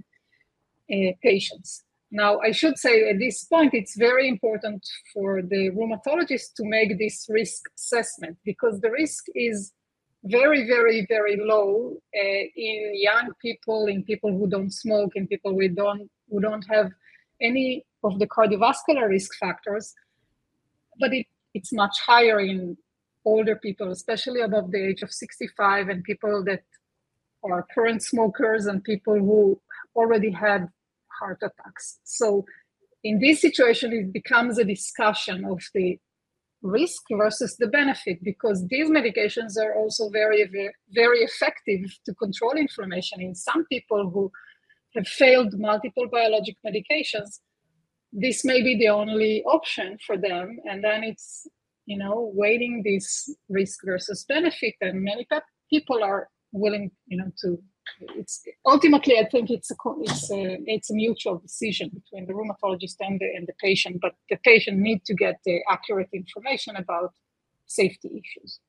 uh, 0.92 1.14
patients. 1.22 1.84
Now, 2.16 2.38
I 2.42 2.52
should 2.52 2.78
say 2.78 3.10
at 3.10 3.18
this 3.18 3.44
point, 3.46 3.74
it's 3.74 3.98
very 3.98 4.28
important 4.28 4.88
for 5.12 5.42
the 5.42 5.72
rheumatologist 5.72 6.54
to 6.58 6.64
make 6.64 7.00
this 7.00 7.26
risk 7.28 7.64
assessment 7.76 8.38
because 8.46 8.80
the 8.82 8.92
risk 8.92 9.24
is 9.34 9.74
very, 10.24 10.68
very, 10.68 11.08
very 11.10 11.38
low 11.38 11.98
uh, 12.16 12.44
in 12.56 12.92
young 12.94 13.32
people, 13.42 13.88
in 13.88 14.04
people 14.04 14.32
who 14.32 14.48
don't 14.48 14.72
smoke, 14.72 15.14
in 15.16 15.26
people 15.26 15.54
who 15.54 15.68
don't 15.70 16.08
who 16.30 16.40
don't 16.40 16.66
have 16.70 16.92
any 17.42 17.84
of 18.04 18.20
the 18.20 18.28
cardiovascular 18.28 19.10
risk 19.10 19.32
factors. 19.40 19.96
But 21.00 21.14
it, 21.14 21.26
it's 21.56 21.74
much 21.74 21.98
higher 22.06 22.40
in 22.40 22.78
older 23.26 23.56
people, 23.56 23.92
especially 23.92 24.42
above 24.42 24.70
the 24.70 24.88
age 24.90 25.02
of 25.02 25.12
65, 25.12 25.90
and 25.90 26.04
people 26.04 26.44
that 26.44 26.62
are 27.44 27.66
current 27.74 28.04
smokers 28.04 28.68
and 28.68 28.84
people 28.84 29.16
who 29.16 29.60
already 29.96 30.30
had 30.30 30.70
heart 31.24 31.42
attacks. 31.42 32.00
So, 32.04 32.46
in 33.04 33.20
this 33.20 33.42
situation, 33.42 33.92
it 33.92 34.14
becomes 34.14 34.58
a 34.58 34.64
discussion 34.64 35.46
of 35.46 35.60
the 35.74 36.00
risk 36.62 37.02
versus 37.12 37.58
the 37.58 37.68
benefit 37.68 38.24
because 38.24 38.66
these 38.68 38.90
medications 38.90 39.54
are 39.64 39.76
also 39.76 40.10
very, 40.10 40.42
very, 41.02 41.20
effective 41.20 41.82
to 42.06 42.14
control 42.16 42.54
inflammation. 42.54 43.20
In 43.20 43.36
some 43.36 43.66
people 43.66 44.10
who 44.10 44.32
have 44.96 45.08
failed 45.08 45.52
multiple 45.60 46.08
biologic 46.10 46.56
medications, 46.66 47.40
this 48.14 48.46
may 48.46 48.62
be 48.62 48.78
the 48.78 48.88
only 48.88 49.44
option 49.44 49.98
for 50.06 50.18
them 50.18 50.60
and 50.70 50.84
then 50.84 51.04
it's 51.04 51.48
you 51.88 51.98
know 51.98 52.32
weighting 52.36 52.84
this 52.86 53.36
risk 53.50 53.80
versus 53.84 54.24
benefit 54.30 54.76
and 54.82 55.02
many 55.02 55.28
people 55.70 56.04
are 56.04 56.30
willing 56.52 56.92
you 57.08 57.18
know 57.18 57.32
to 57.42 57.58
it's 58.16 58.44
ultimately 58.66 59.18
i 59.20 59.26
think 59.26 59.50
it's 59.50 59.72
a 59.72 59.76
it's 60.02 60.32
a 60.32 60.58
it's 60.66 60.90
a 60.90 60.94
mutual 60.94 61.38
decision 61.38 61.90
between 61.94 62.26
the 62.26 62.34
rheumatologist 62.34 62.96
and 63.02 63.20
the, 63.20 63.26
and 63.36 63.48
the 63.48 63.54
patient 63.60 63.98
but 64.02 64.14
the 64.30 64.38
patient 64.44 64.78
need 64.78 65.04
to 65.06 65.14
get 65.14 65.40
the 65.46 65.60
accurate 65.70 66.10
information 66.14 66.76
about 66.76 67.14
safety 67.66 68.10
issues 68.24 68.60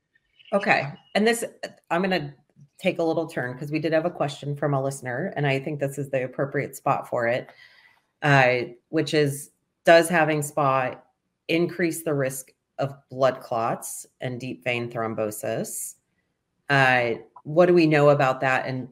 okay 0.52 0.92
and 1.14 1.26
this 1.26 1.44
i'm 1.90 2.02
going 2.02 2.10
to 2.10 2.32
take 2.78 2.98
a 2.98 3.02
little 3.02 3.26
turn 3.26 3.52
because 3.52 3.70
we 3.70 3.78
did 3.78 3.92
have 3.92 4.04
a 4.04 4.10
question 4.10 4.54
from 4.56 4.74
a 4.74 4.82
listener 4.82 5.32
and 5.36 5.46
i 5.46 5.58
think 5.58 5.80
this 5.80 5.98
is 5.98 6.10
the 6.10 6.24
appropriate 6.24 6.74
spot 6.76 7.08
for 7.08 7.26
it 7.26 7.50
uh, 8.22 8.62
which 8.88 9.14
is 9.14 9.50
does 9.84 10.08
having 10.08 10.40
SpA 10.40 10.96
increase 11.48 12.02
the 12.02 12.14
risk 12.14 12.52
of 12.78 12.94
blood 13.10 13.40
clots 13.40 14.06
and 14.20 14.40
deep 14.40 14.64
vein 14.64 14.90
thrombosis? 14.90 15.94
Uh, 16.68 17.12
what 17.44 17.66
do 17.66 17.74
we 17.74 17.86
know 17.86 18.08
about 18.08 18.40
that? 18.40 18.66
And 18.66 18.88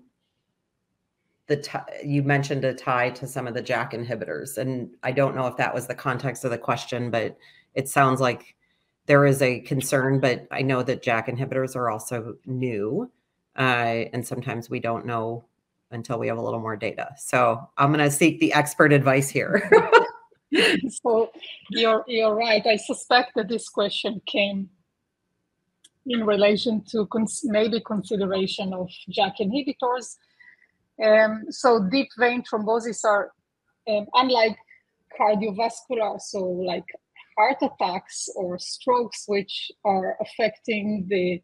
the 1.49 1.57
t- 1.57 1.79
you 2.05 2.23
mentioned 2.23 2.65
a 2.65 2.75
tie 2.75 3.11
to 3.11 3.27
some 3.27 3.47
of 3.47 3.55
the 3.55 3.63
JAK 3.63 3.93
inhibitors, 3.93 4.59
and 4.59 4.91
I 5.03 5.13
don't 5.13 5.35
know 5.35 5.47
if 5.47 5.57
that 5.57 5.75
was 5.75 5.87
the 5.87 5.95
context 5.95 6.45
of 6.45 6.51
the 6.51 6.59
question, 6.59 7.11
but 7.11 7.37
it 7.75 7.89
sounds 7.89 8.21
like 8.21 8.55
there 9.07 9.27
is 9.27 9.43
a 9.43 9.61
concern. 9.61 10.21
But 10.21 10.47
I 10.51 10.63
know 10.63 10.83
that 10.83 11.03
JAK 11.03 11.29
inhibitors 11.29 11.75
are 11.77 11.91
also 11.91 12.37
new, 12.47 13.11
uh, 13.57 14.07
and 14.13 14.27
sometimes 14.27 14.71
we 14.71 14.81
don't 14.81 15.07
know 15.07 15.45
until 15.91 16.19
we 16.19 16.27
have 16.29 16.39
a 16.39 16.43
little 16.43 16.61
more 16.61 16.77
data. 16.77 17.11
So 17.19 17.61
I'm 17.77 17.93
going 17.93 18.05
to 18.05 18.11
seek 18.11 18.41
the 18.41 18.53
expert 18.53 18.93
advice 18.93 19.29
here. 19.29 19.71
so 21.05 21.31
you're 21.71 22.05
you're 22.07 22.35
right. 22.35 22.65
I 22.67 22.77
suspect 22.77 23.33
that 23.37 23.49
this 23.49 23.69
question 23.69 24.21
came 24.27 24.71
in 26.07 26.25
relation 26.25 26.83
to 26.91 27.07
cons- 27.07 27.43
maybe 27.45 27.81
consideration 27.81 28.73
of 28.73 28.89
JAK 29.11 29.39
inhibitors. 29.41 30.17
Um, 31.03 31.45
so 31.51 31.89
deep 31.91 32.09
vein 32.19 32.43
thrombosis 32.43 33.05
are 33.05 33.33
um, 33.89 34.07
unlike 34.15 34.57
cardiovascular, 35.19 36.21
so 36.21 36.39
like 36.39 36.85
heart 37.37 37.59
attacks 37.63 38.29
or 38.37 38.59
strokes, 38.59 39.25
which 39.27 39.71
are 39.85 40.17
affecting 40.21 41.07
the 41.09 41.43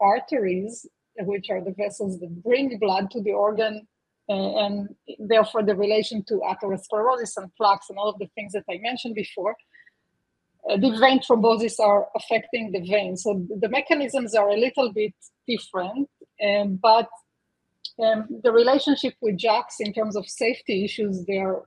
arteries, 0.00 0.86
which 1.20 1.50
are 1.50 1.62
the 1.62 1.74
vessels 1.76 2.20
that 2.20 2.42
bring 2.42 2.78
blood 2.78 3.10
to 3.10 3.20
the 3.22 3.32
organ 3.32 3.86
uh, 4.28 4.58
and 4.58 4.94
therefore 5.18 5.62
the 5.62 5.74
relation 5.74 6.22
to 6.24 6.40
atherosclerosis 6.48 7.36
and 7.36 7.54
plaques 7.56 7.88
and 7.88 7.98
all 7.98 8.10
of 8.10 8.18
the 8.18 8.28
things 8.34 8.52
that 8.52 8.64
I 8.70 8.78
mentioned 8.78 9.14
before. 9.14 9.56
Uh, 10.68 10.76
the 10.76 10.90
vein 10.98 11.20
thrombosis 11.20 11.80
are 11.80 12.08
affecting 12.14 12.72
the 12.72 12.80
vein. 12.80 13.16
So 13.16 13.46
the 13.60 13.68
mechanisms 13.68 14.34
are 14.34 14.50
a 14.50 14.56
little 14.56 14.92
bit 14.92 15.14
different, 15.46 16.08
um, 16.46 16.78
but 16.82 17.08
um, 18.02 18.26
the 18.42 18.52
relationship 18.52 19.14
with 19.20 19.36
JAKs 19.38 19.80
in 19.80 19.92
terms 19.92 20.16
of 20.16 20.28
safety 20.28 20.84
issues, 20.84 21.24
they 21.24 21.38
are 21.38 21.66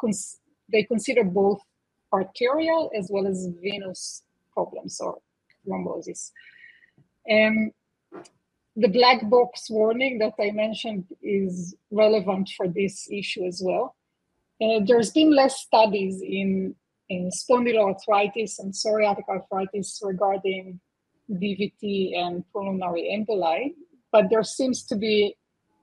cons- 0.00 0.40
they 0.70 0.82
consider 0.82 1.24
both 1.24 1.60
arterial 2.12 2.90
as 2.96 3.08
well 3.10 3.26
as 3.26 3.48
venous 3.62 4.22
problems 4.52 5.00
or 5.00 5.18
thrombosis. 5.66 6.30
Um, 7.30 7.72
the 8.76 8.88
black 8.88 9.28
box 9.28 9.68
warning 9.70 10.18
that 10.18 10.34
I 10.40 10.50
mentioned 10.52 11.04
is 11.22 11.74
relevant 11.90 12.50
for 12.56 12.68
this 12.68 13.08
issue 13.10 13.44
as 13.44 13.60
well. 13.64 13.96
Uh, 14.60 14.80
there's 14.84 15.10
been 15.10 15.34
less 15.34 15.60
studies 15.60 16.20
in, 16.22 16.74
in 17.08 17.30
spondyloarthritis 17.30 18.58
and 18.58 18.72
psoriatic 18.72 19.28
arthritis 19.28 20.00
regarding 20.02 20.80
DVT 21.30 22.16
and 22.16 22.44
pulmonary 22.52 23.14
emboli, 23.14 23.74
but 24.10 24.30
there 24.30 24.42
seems 24.42 24.84
to 24.84 24.96
be 24.96 25.36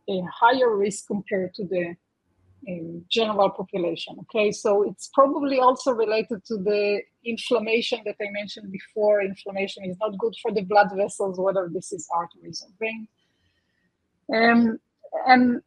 a 0.09 0.21
higher 0.31 0.75
risk 0.75 1.07
compared 1.07 1.53
to 1.55 1.65
the 1.65 1.95
general 3.09 3.49
population. 3.49 4.15
Okay, 4.21 4.51
so 4.51 4.83
it's 4.83 5.09
probably 5.13 5.59
also 5.59 5.91
related 5.91 6.43
to 6.45 6.57
the 6.57 7.01
inflammation 7.23 7.99
that 8.05 8.15
I 8.19 8.29
mentioned 8.31 8.71
before. 8.71 9.21
Inflammation 9.21 9.85
is 9.85 9.97
not 9.99 10.17
good 10.17 10.33
for 10.41 10.51
the 10.51 10.61
blood 10.61 10.89
vessels, 10.95 11.39
whether 11.39 11.69
this 11.71 11.91
is 11.91 12.07
arteries 12.13 12.63
or 12.63 12.69
veins. 12.79 13.07
Um, 14.33 14.79
and 15.27 15.61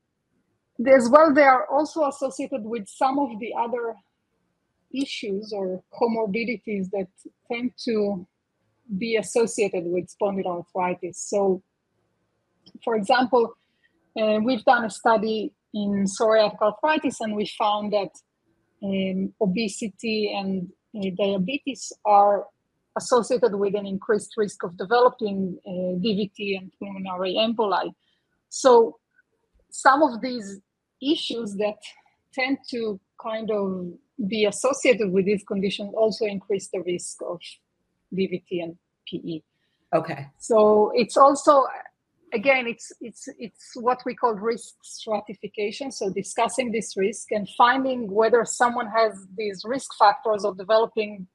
as 0.86 1.08
well, 1.08 1.32
they 1.32 1.42
are 1.42 1.66
also 1.66 2.06
associated 2.08 2.64
with 2.64 2.88
some 2.88 3.18
of 3.18 3.38
the 3.38 3.52
other 3.58 3.94
issues 4.92 5.52
or 5.52 5.82
comorbidities 6.00 6.90
that 6.90 7.08
tend 7.50 7.72
to 7.84 8.26
be 8.96 9.16
associated 9.16 9.84
with 9.84 10.08
spondyloarthritis. 10.08 11.16
So, 11.16 11.62
for 12.82 12.96
example, 12.96 13.54
uh, 14.20 14.40
we've 14.40 14.64
done 14.64 14.84
a 14.84 14.90
study 14.90 15.52
in 15.74 16.04
psoriatic 16.04 16.60
arthritis, 16.60 17.20
and 17.20 17.34
we 17.36 17.46
found 17.58 17.92
that 17.92 18.10
um, 18.82 19.32
obesity 19.40 20.34
and 20.36 20.68
uh, 20.96 21.10
diabetes 21.16 21.92
are 22.04 22.46
associated 22.96 23.54
with 23.54 23.74
an 23.74 23.86
increased 23.86 24.32
risk 24.36 24.62
of 24.64 24.76
developing 24.76 25.58
uh, 25.66 25.98
DVT 26.02 26.58
and 26.58 26.72
pulmonary 26.78 27.34
emboli. 27.34 27.92
So, 28.48 28.98
some 29.70 30.02
of 30.02 30.20
these 30.20 30.60
issues 31.00 31.54
that 31.56 31.76
tend 32.32 32.58
to 32.70 32.98
kind 33.22 33.50
of 33.50 33.92
be 34.26 34.44
associated 34.44 35.12
with 35.12 35.26
these 35.26 35.44
conditions 35.44 35.92
also 35.96 36.24
increase 36.24 36.68
the 36.72 36.80
risk 36.80 37.18
of 37.22 37.40
DVT 38.12 38.62
and 38.62 38.76
PE. 39.06 39.42
Okay. 39.94 40.26
So 40.38 40.92
it's 40.94 41.16
also 41.16 41.64
again 42.32 42.66
it's 42.66 42.92
it's 43.00 43.28
it's 43.38 43.72
what 43.76 44.00
we 44.04 44.14
call 44.14 44.34
risk 44.34 44.74
stratification 44.82 45.90
so 45.90 46.10
discussing 46.10 46.70
this 46.72 46.96
risk 46.96 47.30
and 47.30 47.48
finding 47.56 48.10
whether 48.10 48.44
someone 48.44 48.88
has 48.88 49.26
these 49.36 49.62
risk 49.64 49.90
factors 49.98 50.44
of 50.44 50.56
developing 50.58 51.26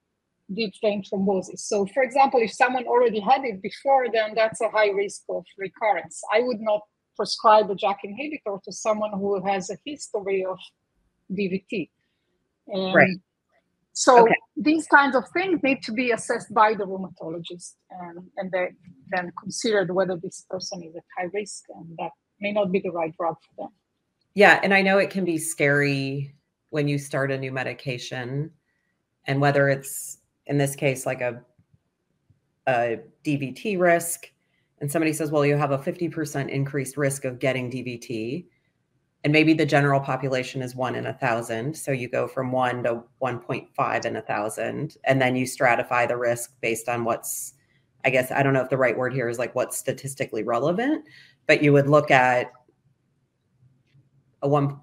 deep 0.53 0.73
vein 0.81 1.01
thrombosis 1.03 1.59
so 1.59 1.85
for 1.93 2.03
example 2.03 2.39
if 2.41 2.51
someone 2.51 2.85
already 2.85 3.19
had 3.19 3.43
it 3.43 3.61
before 3.61 4.05
then 4.13 4.33
that's 4.35 4.61
a 4.61 4.69
high 4.69 4.89
risk 4.89 5.21
of 5.29 5.43
recurrence 5.57 6.21
i 6.33 6.41
would 6.41 6.59
not 6.59 6.81
prescribe 7.15 7.69
a 7.69 7.75
JAK 7.75 7.97
inhibitor 8.05 8.61
to 8.63 8.71
someone 8.71 9.11
who 9.13 9.43
has 9.45 9.69
a 9.69 9.77
history 9.85 10.45
of 10.45 10.57
DVT. 11.31 11.89
And 12.67 12.95
right. 12.95 13.09
So 13.93 14.23
okay. 14.23 14.35
these 14.57 14.87
kinds 14.87 15.15
of 15.15 15.23
things 15.33 15.61
need 15.63 15.83
to 15.83 15.91
be 15.91 16.11
assessed 16.11 16.53
by 16.53 16.73
the 16.73 16.85
rheumatologist 16.85 17.75
and, 17.91 18.27
and 18.37 18.51
they, 18.51 18.69
then 19.09 19.31
considered 19.39 19.93
whether 19.93 20.17
this 20.17 20.45
person 20.49 20.83
is 20.83 20.95
at 20.95 21.03
high 21.17 21.29
risk 21.33 21.63
and 21.69 21.95
that 21.99 22.09
may 22.39 22.51
not 22.51 22.71
be 22.71 22.79
the 22.79 22.91
right 22.91 23.15
drug 23.17 23.35
for 23.35 23.63
them. 23.63 23.71
Yeah, 24.33 24.59
and 24.63 24.73
I 24.73 24.81
know 24.81 24.97
it 24.97 25.11
can 25.11 25.25
be 25.25 25.37
scary 25.37 26.35
when 26.71 26.87
you 26.87 26.97
start 26.97 27.31
a 27.31 27.37
new 27.37 27.51
medication 27.51 28.49
and 29.25 29.39
whether 29.39 29.69
it's 29.69 30.17
in 30.47 30.57
this 30.57 30.75
case 30.75 31.05
like 31.05 31.21
a 31.21 31.41
a 32.67 32.99
DVT 33.25 33.79
risk 33.79 34.31
and 34.83 34.91
somebody 34.91 35.13
says, 35.13 35.31
well, 35.31 35.45
you 35.45 35.55
have 35.55 35.71
a 35.71 35.77
50% 35.77 36.49
increased 36.49 36.97
risk 36.97 37.23
of 37.23 37.39
getting 37.39 37.71
DVT. 37.71 38.45
And 39.23 39.31
maybe 39.31 39.53
the 39.53 39.65
general 39.65 40.01
population 40.01 40.61
is 40.61 40.75
one 40.75 40.95
in 40.95 41.05
a 41.05 41.13
thousand. 41.13 41.77
So 41.77 41.91
you 41.91 42.09
go 42.09 42.27
from 42.27 42.51
one 42.51 42.83
to 42.83 43.03
1.5 43.21 44.05
in 44.05 44.15
a 44.17 44.21
thousand. 44.21 44.97
And 45.05 45.21
then 45.21 45.35
you 45.35 45.45
stratify 45.45 46.07
the 46.07 46.17
risk 46.17 46.59
based 46.59 46.89
on 46.89 47.05
what's, 47.05 47.53
I 48.03 48.09
guess, 48.09 48.31
I 48.31 48.43
don't 48.43 48.53
know 48.53 48.61
if 48.61 48.69
the 48.69 48.77
right 48.77 48.97
word 48.97 49.13
here 49.13 49.29
is 49.29 49.39
like 49.39 49.55
what's 49.55 49.77
statistically 49.77 50.43
relevant, 50.43 51.05
but 51.47 51.63
you 51.63 51.71
would 51.71 51.87
look 51.87 52.11
at 52.11 52.51
a 54.41 54.47
one, 54.49 54.77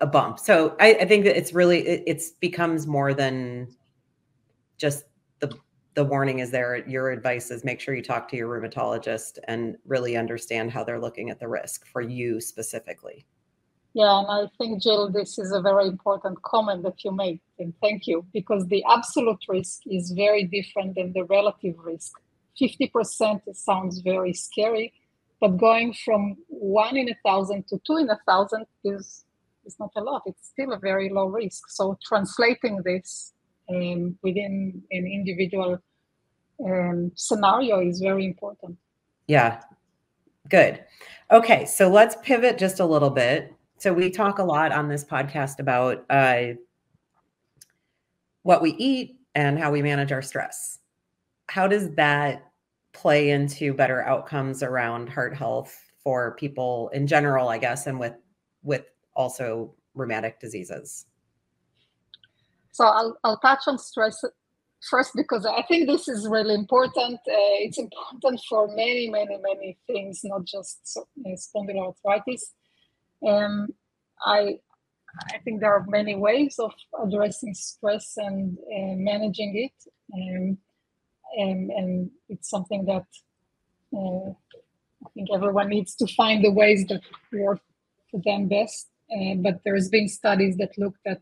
a 0.00 0.06
bump. 0.06 0.40
So 0.40 0.74
I, 0.80 0.94
I 0.94 1.04
think 1.04 1.24
that 1.24 1.36
it's 1.36 1.52
really, 1.52 1.86
it 1.86 2.02
it's 2.06 2.32
becomes 2.32 2.88
more 2.88 3.14
than 3.14 3.68
just 4.78 5.04
the 5.38 5.56
the 5.94 6.04
warning 6.04 6.38
is 6.38 6.50
there. 6.50 6.88
Your 6.88 7.10
advice 7.10 7.50
is 7.50 7.64
make 7.64 7.80
sure 7.80 7.94
you 7.94 8.02
talk 8.02 8.28
to 8.30 8.36
your 8.36 8.48
rheumatologist 8.48 9.38
and 9.44 9.76
really 9.86 10.16
understand 10.16 10.70
how 10.70 10.84
they're 10.84 11.00
looking 11.00 11.30
at 11.30 11.38
the 11.38 11.48
risk 11.48 11.86
for 11.86 12.00
you 12.00 12.40
specifically. 12.40 13.26
Yeah, 13.92 14.20
and 14.20 14.28
I 14.28 14.46
think, 14.56 14.82
Jill, 14.82 15.10
this 15.10 15.38
is 15.38 15.50
a 15.52 15.60
very 15.60 15.88
important 15.88 16.40
comment 16.42 16.84
that 16.84 17.02
you 17.04 17.10
made. 17.10 17.40
And 17.58 17.74
thank 17.80 18.06
you, 18.06 18.24
because 18.32 18.66
the 18.68 18.84
absolute 18.88 19.42
risk 19.48 19.80
is 19.86 20.12
very 20.12 20.44
different 20.44 20.94
than 20.94 21.12
the 21.12 21.24
relative 21.24 21.74
risk. 21.78 22.12
50% 22.60 23.40
sounds 23.54 24.00
very 24.00 24.32
scary, 24.32 24.92
but 25.40 25.56
going 25.56 25.92
from 26.04 26.36
one 26.48 26.96
in 26.96 27.08
a 27.08 27.16
thousand 27.24 27.66
to 27.68 27.80
two 27.84 27.96
in 27.96 28.08
a 28.10 28.18
thousand 28.26 28.66
is, 28.84 29.24
is 29.64 29.76
not 29.80 29.90
a 29.96 30.00
lot. 30.00 30.22
It's 30.26 30.48
still 30.48 30.72
a 30.72 30.78
very 30.78 31.08
low 31.08 31.26
risk. 31.26 31.70
So 31.70 31.98
translating 32.06 32.82
this 32.84 33.32
um, 33.68 34.16
within 34.22 34.82
an 34.92 35.06
individual 35.06 35.78
um, 36.64 37.10
scenario 37.16 37.80
is 37.80 38.00
very 38.00 38.24
important. 38.24 38.76
Yeah, 39.26 39.62
good. 40.48 40.84
Okay, 41.30 41.64
so 41.64 41.88
let's 41.88 42.16
pivot 42.22 42.58
just 42.58 42.78
a 42.80 42.84
little 42.84 43.10
bit. 43.10 43.54
So 43.80 43.94
we 43.94 44.10
talk 44.10 44.38
a 44.38 44.44
lot 44.44 44.72
on 44.72 44.88
this 44.88 45.02
podcast 45.02 45.58
about 45.58 46.04
uh, 46.10 46.48
what 48.42 48.60
we 48.60 48.72
eat 48.72 49.16
and 49.34 49.58
how 49.58 49.72
we 49.72 49.80
manage 49.80 50.12
our 50.12 50.20
stress. 50.20 50.80
How 51.48 51.66
does 51.66 51.94
that 51.94 52.52
play 52.92 53.30
into 53.30 53.72
better 53.72 54.02
outcomes 54.02 54.62
around 54.62 55.08
heart 55.08 55.34
health 55.34 55.74
for 56.04 56.36
people 56.36 56.90
in 56.92 57.06
general, 57.06 57.48
I 57.48 57.56
guess, 57.56 57.86
and 57.86 57.98
with 57.98 58.12
with 58.62 58.84
also 59.16 59.74
rheumatic 59.94 60.40
diseases? 60.40 61.06
So 62.72 62.84
I'll, 62.84 63.18
I'll 63.24 63.38
touch 63.38 63.60
on 63.66 63.78
stress 63.78 64.22
first 64.90 65.12
because 65.16 65.46
I 65.46 65.62
think 65.62 65.88
this 65.88 66.06
is 66.06 66.28
really 66.28 66.54
important. 66.54 67.14
Uh, 67.14 67.56
it's 67.64 67.78
important 67.78 68.42
for 68.46 68.68
many, 68.68 69.08
many, 69.08 69.38
many 69.38 69.78
things, 69.86 70.20
not 70.22 70.44
just 70.44 70.98
uh, 70.98 71.30
spondyloarthritis. 71.30 72.42
Um, 73.26 73.68
I 74.24 74.58
I 75.34 75.38
think 75.38 75.60
there 75.60 75.74
are 75.74 75.84
many 75.88 76.14
ways 76.14 76.56
of 76.58 76.72
addressing 77.04 77.54
stress 77.54 78.14
and 78.16 78.56
managing 78.96 79.56
it, 79.56 79.92
and, 81.36 81.70
and 81.70 82.10
it's 82.28 82.48
something 82.48 82.84
that 82.86 83.06
uh, 83.92 84.30
I 85.04 85.08
think 85.14 85.28
everyone 85.34 85.68
needs 85.68 85.94
to 85.96 86.06
find 86.14 86.44
the 86.44 86.52
ways 86.52 86.86
that 86.88 87.02
work 87.32 87.60
for 88.10 88.20
them 88.24 88.48
best. 88.48 88.88
Uh, 89.10 89.34
but 89.36 89.60
there's 89.64 89.88
been 89.88 90.08
studies 90.08 90.56
that 90.58 90.78
looked 90.78 91.04
at 91.06 91.20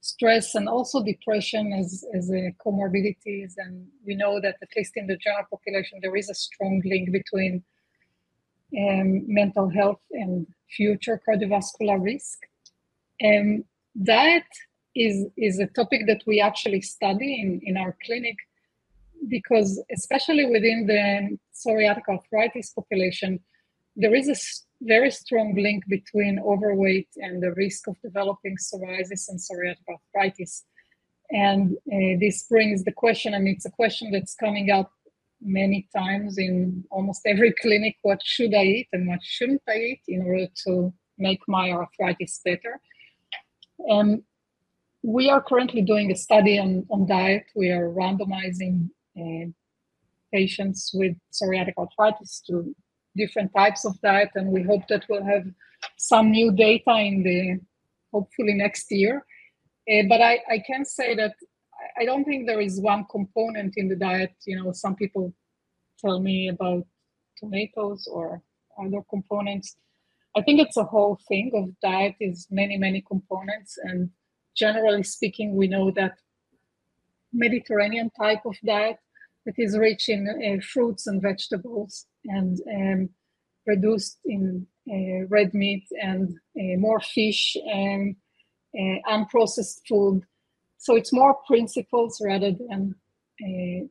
stress 0.00 0.54
and 0.54 0.68
also 0.68 1.02
depression 1.02 1.72
as, 1.72 2.04
as 2.14 2.30
a 2.30 2.54
comorbidities. 2.64 3.52
And 3.58 3.86
we 4.06 4.14
know 4.14 4.40
that 4.40 4.56
at 4.62 4.68
least 4.76 4.92
in 4.96 5.06
the 5.06 5.16
general 5.16 5.44
population, 5.50 5.98
there 6.00 6.16
is 6.16 6.30
a 6.30 6.34
strong 6.34 6.80
link 6.84 7.12
between 7.12 7.62
um, 8.78 9.22
mental 9.26 9.68
health 9.68 10.00
and 10.12 10.46
future 10.76 11.20
cardiovascular 11.26 12.02
risk. 12.02 12.38
And 13.20 13.64
that 13.94 14.44
is, 14.94 15.26
is 15.36 15.58
a 15.58 15.66
topic 15.66 16.02
that 16.06 16.22
we 16.26 16.40
actually 16.40 16.82
study 16.82 17.40
in, 17.40 17.60
in 17.62 17.76
our 17.76 17.96
clinic 18.04 18.36
because 19.28 19.82
especially 19.90 20.46
within 20.46 20.86
the 20.86 21.38
psoriatic 21.54 22.02
arthritis 22.08 22.70
population, 22.70 23.40
there 23.96 24.14
is 24.14 24.28
a 24.28 24.36
very 24.82 25.10
strong 25.10 25.54
link 25.54 25.84
between 25.88 26.38
overweight 26.38 27.08
and 27.16 27.42
the 27.42 27.52
risk 27.52 27.88
of 27.88 27.96
developing 28.02 28.56
psoriasis 28.56 29.28
and 29.28 29.40
psoriatic 29.40 29.86
arthritis. 29.88 30.64
And 31.30 31.76
uh, 31.92 32.18
this 32.20 32.44
brings 32.44 32.84
the 32.84 32.92
question, 32.92 33.34
and 33.34 33.48
it's 33.48 33.64
a 33.64 33.70
question 33.70 34.12
that's 34.12 34.34
coming 34.34 34.70
up 34.70 34.92
many 35.40 35.88
times 35.94 36.38
in 36.38 36.84
almost 36.90 37.22
every 37.26 37.54
clinic 37.62 37.96
what 38.02 38.20
should 38.24 38.54
I 38.54 38.64
eat 38.64 38.88
and 38.92 39.08
what 39.08 39.20
shouldn't 39.22 39.62
I 39.68 39.76
eat 39.76 40.02
in 40.08 40.22
order 40.22 40.46
to 40.64 40.92
make 41.18 41.40
my 41.48 41.70
arthritis 41.70 42.40
better? 42.44 42.80
And 43.78 44.22
we 45.02 45.30
are 45.30 45.42
currently 45.42 45.82
doing 45.82 46.10
a 46.10 46.16
study 46.16 46.58
on, 46.58 46.86
on 46.90 47.06
diet. 47.06 47.44
We 47.54 47.70
are 47.70 47.90
randomizing 47.90 48.88
uh, 49.16 49.50
patients 50.32 50.90
with 50.92 51.16
psoriatic 51.32 51.74
arthritis 51.78 52.42
to 52.48 52.74
different 53.16 53.52
types 53.54 53.84
of 53.84 54.00
diet, 54.00 54.30
and 54.34 54.48
we 54.48 54.62
hope 54.62 54.82
that 54.88 55.04
we'll 55.08 55.24
have 55.24 55.44
some 55.96 56.30
new 56.30 56.52
data 56.52 56.94
in 56.98 57.22
the 57.22 57.60
hopefully 58.12 58.54
next 58.54 58.90
year. 58.90 59.24
Uh, 59.90 60.02
but 60.08 60.20
I, 60.20 60.40
I 60.50 60.58
can 60.66 60.84
say 60.84 61.14
that 61.14 61.34
I 61.98 62.04
don't 62.04 62.24
think 62.24 62.46
there 62.46 62.60
is 62.60 62.80
one 62.80 63.06
component 63.10 63.74
in 63.76 63.88
the 63.88 63.96
diet. 63.96 64.34
You 64.46 64.62
know, 64.62 64.72
some 64.72 64.94
people 64.94 65.32
tell 65.98 66.20
me 66.20 66.48
about 66.48 66.86
tomatoes 67.38 68.08
or 68.10 68.42
other 68.78 69.02
components. 69.08 69.76
I 70.36 70.42
think 70.42 70.60
it's 70.60 70.76
a 70.76 70.84
whole 70.84 71.18
thing 71.28 71.52
of 71.54 71.78
diet 71.80 72.14
is 72.20 72.46
many, 72.50 72.76
many 72.76 73.00
components. 73.00 73.78
And 73.82 74.10
generally 74.54 75.02
speaking, 75.02 75.56
we 75.56 75.68
know 75.68 75.90
that 75.92 76.18
Mediterranean 77.32 78.10
type 78.10 78.44
of 78.44 78.56
diet 78.64 78.98
that 79.44 79.54
is 79.58 79.78
rich 79.78 80.08
in 80.08 80.28
uh, 80.28 80.60
fruits 80.64 81.06
and 81.06 81.22
vegetables 81.22 82.06
and 82.24 82.60
um, 82.74 83.08
reduced 83.66 84.18
in 84.24 84.66
uh, 84.90 85.26
red 85.28 85.54
meat 85.54 85.84
and 86.02 86.30
uh, 86.58 86.76
more 86.78 87.00
fish 87.00 87.56
and 87.66 88.16
uh, 88.78 88.98
unprocessed 89.10 89.80
food. 89.88 90.22
So 90.78 90.96
it's 90.96 91.12
more 91.12 91.36
principles 91.46 92.20
rather 92.24 92.52
than 92.52 92.94
uh, 93.42 93.86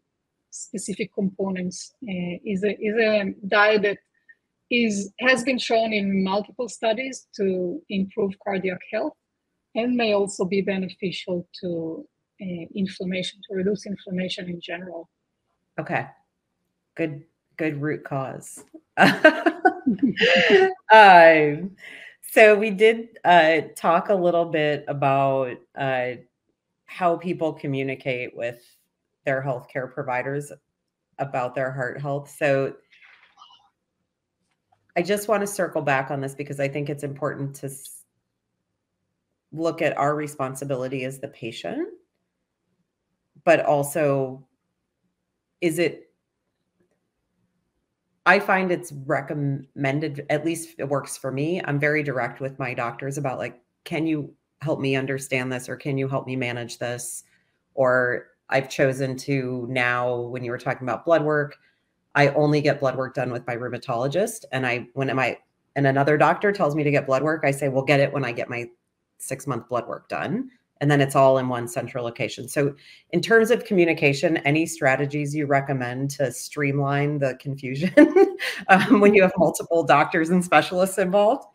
specific 0.51 1.13
components. 1.13 1.93
Uh, 2.03 2.37
is 2.45 2.63
a 2.63 2.71
is 2.79 2.95
a 2.97 3.33
diet 3.47 3.81
that 3.83 3.97
is 4.71 5.13
has 5.19 5.43
been 5.43 5.59
shown 5.59 5.93
in 5.93 6.23
multiple 6.23 6.69
studies 6.69 7.27
to 7.35 7.81
improve 7.89 8.33
cardiac 8.43 8.79
health 8.91 9.13
and 9.75 9.95
may 9.95 10.13
also 10.13 10.45
be 10.45 10.61
beneficial 10.61 11.47
to 11.61 12.07
inflammation 12.75 13.39
to 13.47 13.55
reduce 13.55 13.85
inflammation 13.85 14.49
in 14.49 14.59
general. 14.59 15.09
Okay. 15.79 16.07
good 16.95 17.23
good 17.57 17.81
root 17.81 18.03
cause. 18.03 18.63
uh, 18.97 19.51
so 22.31 22.55
we 22.55 22.69
did 22.69 23.17
uh, 23.23 23.61
talk 23.75 24.09
a 24.09 24.15
little 24.15 24.45
bit 24.45 24.83
about 24.87 25.57
uh, 25.77 26.11
how 26.85 27.17
people 27.17 27.53
communicate 27.53 28.35
with 28.35 28.63
their 29.25 29.41
healthcare 29.41 29.91
providers 29.91 30.51
about 31.19 31.55
their 31.55 31.71
heart 31.71 31.99
health. 31.99 32.33
So 32.37 32.75
I 34.95 35.01
just 35.01 35.27
want 35.27 35.41
to 35.41 35.47
circle 35.47 35.81
back 35.81 36.11
on 36.11 36.21
this 36.21 36.35
because 36.35 36.59
I 36.59 36.67
think 36.67 36.89
it's 36.89 37.03
important 37.03 37.55
to 37.57 37.69
look 39.51 39.81
at 39.81 39.97
our 39.97 40.15
responsibility 40.15 41.03
as 41.05 41.19
the 41.19 41.27
patient, 41.27 41.89
but 43.43 43.65
also 43.65 44.45
is 45.61 45.79
it 45.79 46.05
I 48.27 48.39
find 48.39 48.71
it's 48.71 48.91
recommended, 49.05 50.25
at 50.31 50.43
least 50.43 50.75
it 50.79 50.89
works 50.89 51.15
for 51.15 51.31
me. 51.31 51.61
I'm 51.63 51.79
very 51.79 52.01
direct 52.01 52.39
with 52.39 52.57
my 52.57 52.73
doctors 52.73 53.19
about 53.19 53.37
like, 53.37 53.61
can 53.83 54.07
you 54.07 54.33
help 54.65 54.79
me 54.79 54.95
understand 54.95 55.53
this 55.53 55.69
or 55.69 55.77
can 55.77 55.97
you 55.97 56.07
help 56.07 56.25
me 56.25 56.35
manage 56.35 56.79
this? 56.79 57.23
Or 57.75 58.27
I've 58.49 58.67
chosen 58.67 59.15
to 59.17 59.67
now, 59.69 60.21
when 60.21 60.43
you 60.43 60.51
were 60.51 60.57
talking 60.57 60.87
about 60.87 61.05
blood 61.05 61.23
work, 61.23 61.57
I 62.15 62.29
only 62.29 62.61
get 62.61 62.79
blood 62.79 62.97
work 62.97 63.13
done 63.13 63.31
with 63.31 63.45
my 63.45 63.55
rheumatologist. 63.55 64.45
And 64.51 64.65
I, 64.65 64.87
when 64.93 65.09
am 65.09 65.19
I, 65.19 65.37
and 65.75 65.85
another 65.85 66.17
doctor 66.17 66.51
tells 66.51 66.75
me 66.75 66.83
to 66.83 66.91
get 66.91 67.05
blood 67.05 67.21
work, 67.21 67.43
I 67.45 67.51
say, 67.51 67.69
well, 67.69 67.83
get 67.83 67.99
it 67.99 68.11
when 68.11 68.25
I 68.25 68.31
get 68.31 68.49
my 68.49 68.65
six 69.19 69.45
month 69.45 69.69
blood 69.69 69.87
work 69.87 70.09
done. 70.09 70.49
And 70.81 70.91
then 70.91 70.99
it's 70.99 71.15
all 71.15 71.37
in 71.37 71.47
one 71.47 71.67
central 71.67 72.03
location. 72.03 72.49
So, 72.49 72.75
in 73.11 73.21
terms 73.21 73.49
of 73.49 73.63
communication, 73.63 74.37
any 74.37 74.65
strategies 74.65 75.33
you 75.33 75.45
recommend 75.45 76.09
to 76.11 76.31
streamline 76.33 77.19
the 77.19 77.35
confusion 77.39 77.93
um, 78.67 78.99
when 78.99 79.13
you 79.13 79.21
have 79.21 79.31
multiple 79.37 79.83
doctors 79.83 80.31
and 80.31 80.43
specialists 80.43 80.97
involved? 80.97 81.47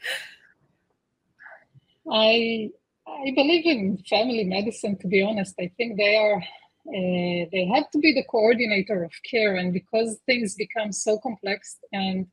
I 2.11 2.71
I 3.11 3.33
believe 3.35 3.67
in 3.67 3.99
family 4.09 4.45
medicine. 4.45 4.97
To 4.99 5.09
be 5.09 5.23
honest, 5.23 5.55
I 5.61 5.71
think 5.77 5.97
they 5.97 6.17
are 6.17 6.37
uh, 6.37 7.47
they 7.53 7.71
have 7.75 7.91
to 7.91 7.99
be 7.99 8.13
the 8.13 8.25
coordinator 8.25 9.05
of 9.05 9.13
care, 9.31 9.57
and 9.57 9.73
because 9.73 10.19
things 10.27 10.55
become 10.55 10.93
so 10.93 11.19
complex 11.19 11.77
and 11.93 12.27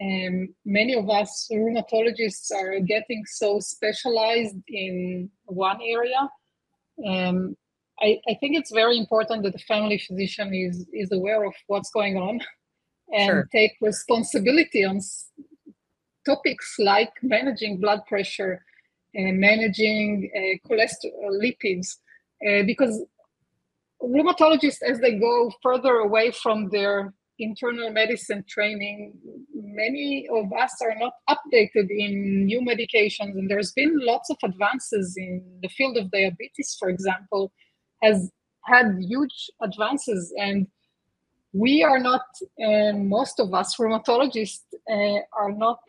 um, 0.00 0.48
many 0.64 0.94
of 0.94 1.10
us 1.10 1.48
rheumatologists 1.52 2.50
are 2.52 2.80
getting 2.80 3.22
so 3.26 3.60
specialized 3.60 4.56
in 4.68 5.30
one 5.44 5.78
area. 5.82 6.30
Um, 7.06 7.56
I, 8.00 8.18
I, 8.28 8.34
think 8.40 8.56
it's 8.56 8.72
very 8.72 8.96
important 8.96 9.42
that 9.42 9.52
the 9.52 9.58
family 9.58 9.98
physician 9.98 10.54
is, 10.54 10.86
is 10.92 11.12
aware 11.12 11.44
of 11.44 11.52
what's 11.66 11.90
going 11.90 12.16
on 12.16 12.40
and 13.12 13.28
sure. 13.28 13.48
take 13.52 13.72
responsibility 13.82 14.84
on 14.84 15.00
topics 16.24 16.76
like 16.78 17.12
managing 17.22 17.78
blood 17.78 18.00
pressure 18.06 18.64
managing 19.14 20.30
uh, 20.34 20.68
cholesterol 20.68 21.40
lipids 21.42 21.96
uh, 22.46 22.62
because 22.64 23.02
rheumatologists 24.02 24.82
as 24.86 24.98
they 25.00 25.18
go 25.18 25.52
further 25.62 25.96
away 25.96 26.30
from 26.30 26.70
their 26.70 27.12
internal 27.38 27.90
medicine 27.90 28.44
training, 28.48 29.14
many 29.54 30.28
of 30.32 30.52
us 30.52 30.74
are 30.82 30.94
not 30.98 31.12
updated 31.28 31.88
in 31.90 32.44
new 32.44 32.60
medications. 32.60 33.32
And 33.32 33.50
there's 33.50 33.72
been 33.72 33.98
lots 33.98 34.30
of 34.30 34.36
advances 34.44 35.16
in 35.16 35.42
the 35.62 35.68
field 35.68 35.96
of 35.96 36.10
diabetes, 36.10 36.76
for 36.78 36.88
example, 36.88 37.52
has 38.02 38.30
had 38.64 38.96
huge 39.00 39.50
advances. 39.62 40.32
And 40.38 40.66
we 41.52 41.82
are 41.82 41.98
not, 41.98 42.22
and 42.58 43.08
most 43.08 43.40
of 43.40 43.52
us 43.54 43.76
rheumatologists 43.76 44.64
uh, 44.90 45.20
are 45.32 45.52
not 45.52 45.80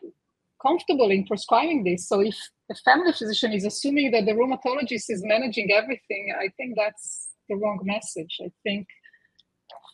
comfortable 0.65 1.11
in 1.11 1.25
prescribing 1.25 1.83
this. 1.83 2.07
So 2.07 2.21
if 2.21 2.37
a 2.69 2.75
family 2.75 3.11
physician 3.11 3.51
is 3.53 3.65
assuming 3.65 4.11
that 4.11 4.25
the 4.25 4.33
rheumatologist 4.33 5.05
is 5.09 5.23
managing 5.23 5.71
everything, 5.71 6.33
I 6.39 6.49
think 6.57 6.75
that's 6.75 7.29
the 7.49 7.55
wrong 7.55 7.79
message. 7.83 8.37
I 8.41 8.51
think 8.63 8.87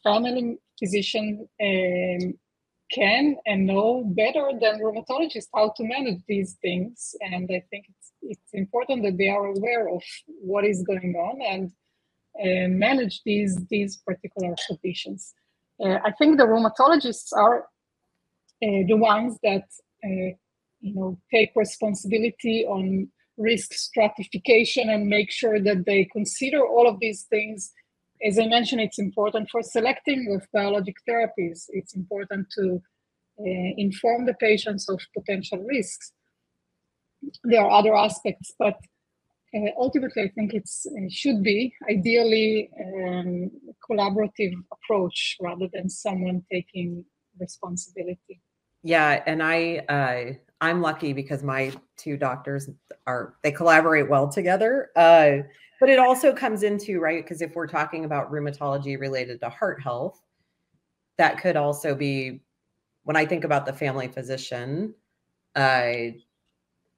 family 0.03 0.57
physician 0.79 1.47
um, 1.61 2.33
can 2.91 3.35
and 3.45 3.65
know 3.65 4.03
better 4.05 4.51
than 4.61 4.79
rheumatologists 4.79 5.47
how 5.53 5.73
to 5.75 5.83
manage 5.83 6.21
these 6.27 6.57
things. 6.61 7.15
And 7.21 7.49
I 7.51 7.63
think 7.69 7.85
it's, 7.89 8.11
it's 8.21 8.53
important 8.53 9.03
that 9.03 9.17
they 9.17 9.29
are 9.29 9.47
aware 9.47 9.89
of 9.89 10.01
what 10.27 10.63
is 10.65 10.83
going 10.83 11.13
on 11.15 11.41
and 11.41 11.71
uh, 12.41 12.67
manage 12.69 13.21
these, 13.25 13.57
these 13.69 13.97
particular 13.97 14.55
conditions. 14.67 15.33
Uh, 15.83 15.97
I 16.05 16.11
think 16.11 16.37
the 16.37 16.45
rheumatologists 16.45 17.33
are 17.33 17.63
uh, 18.63 18.81
the 18.87 18.95
ones 18.95 19.37
that 19.43 19.65
uh, 20.03 20.35
you 20.79 20.93
know 20.93 21.17
take 21.31 21.51
responsibility 21.55 22.65
on 22.65 23.07
risk 23.37 23.73
stratification 23.73 24.89
and 24.89 25.07
make 25.07 25.31
sure 25.31 25.59
that 25.59 25.85
they 25.85 26.05
consider 26.05 26.65
all 26.65 26.87
of 26.87 26.99
these 26.99 27.23
things 27.23 27.71
as 28.25 28.39
I 28.39 28.47
mentioned, 28.47 28.81
it's 28.81 28.99
important 28.99 29.49
for 29.49 29.61
selecting 29.61 30.27
with 30.29 30.47
biologic 30.51 30.95
therapies. 31.07 31.65
It's 31.69 31.95
important 31.95 32.47
to 32.57 32.81
uh, 33.39 33.73
inform 33.77 34.25
the 34.25 34.33
patients 34.33 34.89
of 34.89 34.99
potential 35.15 35.59
risks. 35.59 36.13
There 37.43 37.61
are 37.61 37.69
other 37.69 37.95
aspects, 37.95 38.53
but 38.57 38.75
uh, 39.55 39.69
ultimately, 39.77 40.23
I 40.23 40.29
think 40.29 40.53
it 40.53 40.67
should 41.11 41.43
be 41.43 41.73
ideally 41.89 42.69
um, 42.79 43.51
collaborative 43.89 44.53
approach 44.71 45.37
rather 45.41 45.67
than 45.71 45.89
someone 45.89 46.43
taking 46.51 47.05
responsibility. 47.39 48.41
Yeah, 48.83 49.23
and 49.25 49.41
I 49.43 49.77
uh, 49.89 50.33
I'm 50.59 50.81
lucky 50.81 51.13
because 51.13 51.43
my 51.43 51.71
two 51.97 52.17
doctors 52.17 52.69
are 53.05 53.35
they 53.43 53.51
collaborate 53.51 54.09
well 54.09 54.27
together. 54.27 54.89
Uh, 54.95 55.43
but 55.79 55.89
it 55.89 55.99
also 55.99 56.33
comes 56.33 56.63
into 56.63 56.99
right 56.99 57.23
because 57.23 57.41
if 57.41 57.55
we're 57.55 57.67
talking 57.67 58.05
about 58.05 58.31
rheumatology 58.31 58.99
related 58.99 59.39
to 59.41 59.49
heart 59.49 59.81
health, 59.81 60.21
that 61.17 61.39
could 61.39 61.55
also 61.55 61.93
be 61.93 62.41
when 63.03 63.15
I 63.15 63.25
think 63.25 63.43
about 63.43 63.65
the 63.65 63.73
family 63.73 64.07
physician. 64.07 64.93
Uh, 65.55 66.13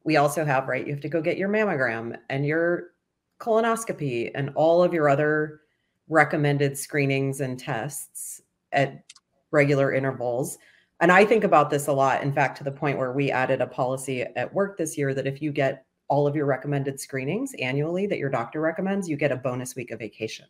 we 0.03 0.17
also 0.17 0.45
have 0.45 0.67
right. 0.67 0.85
You 0.85 0.93
have 0.93 1.01
to 1.01 1.09
go 1.09 1.21
get 1.21 1.37
your 1.37 1.49
mammogram 1.49 2.17
and 2.29 2.45
your 2.45 2.91
colonoscopy 3.39 4.31
and 4.33 4.51
all 4.55 4.81
of 4.83 4.93
your 4.93 5.09
other 5.09 5.61
recommended 6.07 6.77
screenings 6.77 7.41
and 7.41 7.59
tests 7.59 8.41
at 8.71 9.03
regular 9.51 9.93
intervals. 9.93 10.57
And 11.01 11.11
I 11.11 11.25
think 11.25 11.43
about 11.43 11.69
this 11.69 11.87
a 11.87 11.93
lot. 11.93 12.21
In 12.23 12.33
fact, 12.33 12.57
to 12.57 12.63
the 12.63 12.71
point 12.71 12.97
where 12.97 13.13
we 13.13 13.31
added 13.31 13.61
a 13.61 13.67
policy 13.67 14.23
at 14.23 14.53
work 14.53 14.77
this 14.77 14.97
year 14.97 15.13
that 15.13 15.27
if 15.27 15.41
you 15.41 15.51
get 15.51 15.85
all 16.09 16.27
of 16.27 16.35
your 16.35 16.45
recommended 16.45 16.99
screenings 16.99 17.53
annually 17.59 18.07
that 18.07 18.17
your 18.17 18.29
doctor 18.29 18.59
recommends, 18.59 19.07
you 19.07 19.15
get 19.15 19.31
a 19.31 19.35
bonus 19.35 19.75
week 19.75 19.91
of 19.91 19.99
vacation. 19.99 20.45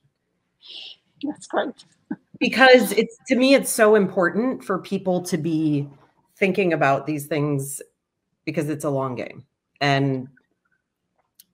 That's 1.24 1.48
great. 1.48 1.84
because 2.40 2.92
it's 2.94 3.18
to 3.28 3.36
me, 3.36 3.54
it's 3.54 3.70
so 3.70 3.96
important 3.96 4.64
for 4.64 4.80
people 4.80 5.22
to 5.24 5.38
be 5.38 5.88
thinking 6.38 6.74
about 6.74 7.06
these 7.06 7.28
things 7.28 7.82
because 8.46 8.70
it's 8.70 8.86
a 8.86 8.90
long 8.90 9.16
game. 9.16 9.46
And 9.82 10.28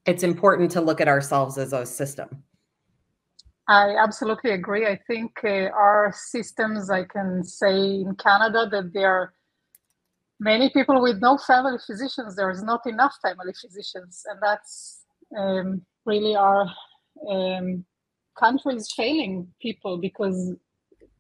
it's 0.06 0.24
important 0.24 0.72
to 0.72 0.82
look 0.82 1.02
at 1.02 1.08
ourselves 1.08 1.58
as 1.58 1.74
a 1.74 1.86
system. 1.86 2.44
I 3.68 3.96
absolutely 3.98 4.52
agree. 4.52 4.86
I 4.86 5.00
think 5.08 5.32
uh, 5.44 5.70
our 5.74 6.14
systems, 6.16 6.90
I 6.90 7.04
can 7.04 7.44
say 7.44 7.76
in 7.76 8.16
Canada, 8.16 8.68
that 8.70 8.94
there 8.94 9.12
are 9.12 9.34
many 10.40 10.70
people 10.70 11.02
with 11.02 11.20
no 11.20 11.38
family 11.38 11.80
physicians. 11.86 12.36
There 12.36 12.52
is 12.52 12.64
not 12.64 12.86
enough 12.86 13.16
family 13.22 13.54
physicians 13.60 14.24
and 14.28 14.40
that's 14.42 15.06
um, 15.38 15.82
really 16.06 16.36
our 16.36 16.68
um, 17.30 17.86
country 18.38 18.76
is 18.76 18.92
failing 18.92 19.48
people 19.62 19.98
because 19.98 20.54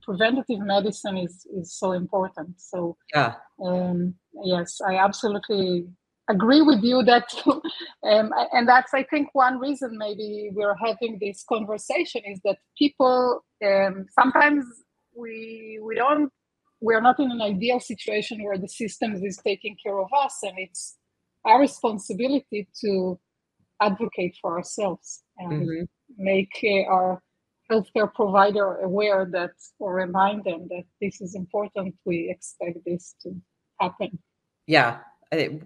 preventative 0.03 0.59
medicine 0.59 1.17
is 1.17 1.47
is 1.57 1.73
so 1.73 1.93
important. 1.93 2.61
So 2.61 2.97
yeah. 3.13 3.35
um, 3.63 4.13
yes 4.43 4.81
i 4.87 4.97
absolutely 4.97 5.85
agree 6.29 6.61
with 6.61 6.83
you 6.83 7.03
that 7.03 7.33
um, 7.45 8.31
and 8.53 8.67
that's 8.67 8.93
i 8.93 9.03
think 9.03 9.29
one 9.33 9.59
reason 9.59 9.97
maybe 9.97 10.49
we're 10.53 10.75
having 10.75 11.17
this 11.21 11.43
conversation 11.47 12.21
is 12.25 12.39
that 12.43 12.57
people 12.77 13.43
um, 13.65 14.05
sometimes 14.19 14.65
we 15.15 15.79
we 15.83 15.95
don't 15.95 16.31
we're 16.81 17.01
not 17.01 17.19
in 17.19 17.31
an 17.31 17.41
ideal 17.41 17.79
situation 17.79 18.43
where 18.43 18.57
the 18.57 18.67
system 18.67 19.13
is 19.23 19.37
taking 19.37 19.75
care 19.81 19.99
of 19.99 20.07
us 20.23 20.37
and 20.43 20.53
it's 20.57 20.97
our 21.45 21.59
responsibility 21.59 22.67
to 22.81 23.19
advocate 23.81 24.35
for 24.41 24.57
ourselves 24.57 25.23
and 25.37 25.67
mm-hmm. 25.67 25.83
make 26.17 26.53
uh, 26.63 26.91
our 26.91 27.21
healthcare 27.71 28.13
provider 28.13 28.77
aware 28.77 29.27
that 29.31 29.51
or 29.79 29.93
remind 29.93 30.43
them 30.43 30.67
that 30.69 30.83
this 31.01 31.21
is 31.21 31.35
important 31.35 31.95
we 32.05 32.29
expect 32.29 32.77
this 32.85 33.15
to 33.21 33.35
happen 33.79 34.17
yeah 34.67 34.99
it, 35.31 35.61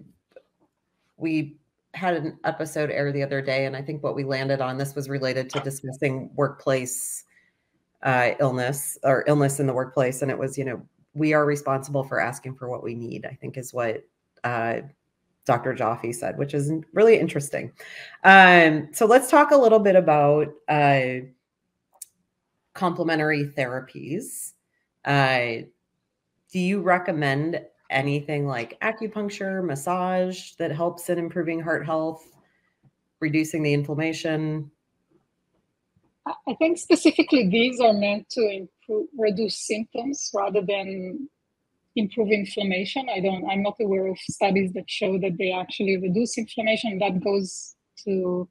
we 1.20 1.56
had 1.94 2.14
an 2.14 2.38
episode 2.44 2.90
air 2.90 3.10
the 3.12 3.22
other 3.22 3.42
day 3.42 3.66
and 3.66 3.76
i 3.76 3.82
think 3.82 4.02
what 4.02 4.14
we 4.14 4.24
landed 4.24 4.60
on 4.60 4.78
this 4.78 4.94
was 4.94 5.08
related 5.08 5.50
to 5.50 5.58
discussing 5.60 6.30
workplace 6.34 7.24
uh, 8.02 8.30
illness 8.40 8.98
or 9.02 9.24
illness 9.26 9.60
in 9.60 9.66
the 9.66 9.72
workplace, 9.72 10.22
and 10.22 10.30
it 10.30 10.38
was, 10.38 10.56
you 10.56 10.64
know, 10.64 10.80
we 11.14 11.32
are 11.32 11.44
responsible 11.44 12.04
for 12.04 12.20
asking 12.20 12.54
for 12.54 12.68
what 12.68 12.82
we 12.82 12.94
need. 12.94 13.26
I 13.26 13.36
think 13.40 13.56
is 13.56 13.74
what 13.74 14.04
uh, 14.44 14.80
Dr. 15.44 15.74
Joffe 15.74 16.14
said, 16.14 16.38
which 16.38 16.54
is 16.54 16.72
really 16.92 17.18
interesting. 17.18 17.72
Um, 18.24 18.88
so 18.92 19.06
let's 19.06 19.28
talk 19.28 19.50
a 19.50 19.56
little 19.56 19.80
bit 19.80 19.96
about 19.96 20.48
uh, 20.68 21.26
complementary 22.74 23.44
therapies. 23.44 24.52
Uh, 25.04 25.66
do 26.52 26.58
you 26.58 26.80
recommend 26.80 27.60
anything 27.90 28.46
like 28.46 28.78
acupuncture, 28.80 29.64
massage 29.64 30.52
that 30.52 30.70
helps 30.70 31.08
in 31.10 31.18
improving 31.18 31.60
heart 31.60 31.84
health, 31.84 32.26
reducing 33.20 33.62
the 33.62 33.74
inflammation? 33.74 34.70
I 36.26 36.54
think 36.58 36.78
specifically 36.78 37.48
these 37.48 37.80
are 37.80 37.92
meant 37.92 38.28
to 38.30 38.40
improve, 38.40 39.08
reduce 39.18 39.66
symptoms 39.66 40.30
rather 40.34 40.60
than 40.60 41.28
improve 41.96 42.30
inflammation. 42.30 43.08
I 43.08 43.20
don't. 43.20 43.48
I'm 43.50 43.62
not 43.62 43.76
aware 43.80 44.06
of 44.06 44.18
studies 44.18 44.72
that 44.74 44.88
show 44.88 45.18
that 45.18 45.36
they 45.38 45.52
actually 45.52 45.96
reduce 45.96 46.38
inflammation. 46.38 46.98
That 46.98 47.22
goes 47.22 47.74
to 48.04 48.48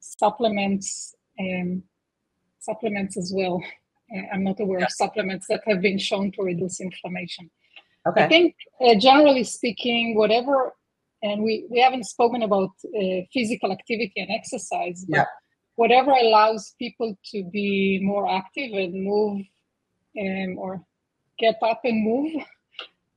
supplements 0.00 1.14
and 1.38 1.82
supplements 2.60 3.16
as 3.16 3.32
well. 3.34 3.62
Uh, 4.14 4.22
I'm 4.32 4.44
not 4.44 4.60
aware 4.60 4.78
yeah. 4.78 4.86
of 4.86 4.92
supplements 4.92 5.46
that 5.48 5.62
have 5.66 5.82
been 5.82 5.98
shown 5.98 6.32
to 6.32 6.42
reduce 6.42 6.80
inflammation. 6.80 7.50
Okay. 8.06 8.24
I 8.24 8.28
think, 8.28 8.54
uh, 8.80 8.94
generally 8.98 9.44
speaking, 9.44 10.14
whatever, 10.16 10.72
and 11.22 11.42
we, 11.42 11.66
we 11.70 11.80
haven't 11.80 12.04
spoken 12.04 12.42
about 12.42 12.70
uh, 12.86 13.20
physical 13.32 13.72
activity 13.72 14.12
and 14.16 14.30
exercise, 14.30 15.04
but 15.08 15.16
yeah. 15.16 15.24
whatever 15.76 16.12
allows 16.12 16.74
people 16.78 17.16
to 17.32 17.44
be 17.52 18.00
more 18.02 18.30
active 18.30 18.72
and 18.72 19.04
move 19.04 19.42
um, 20.20 20.58
or 20.58 20.82
get 21.38 21.56
up 21.62 21.80
and 21.84 22.04
move 22.04 22.32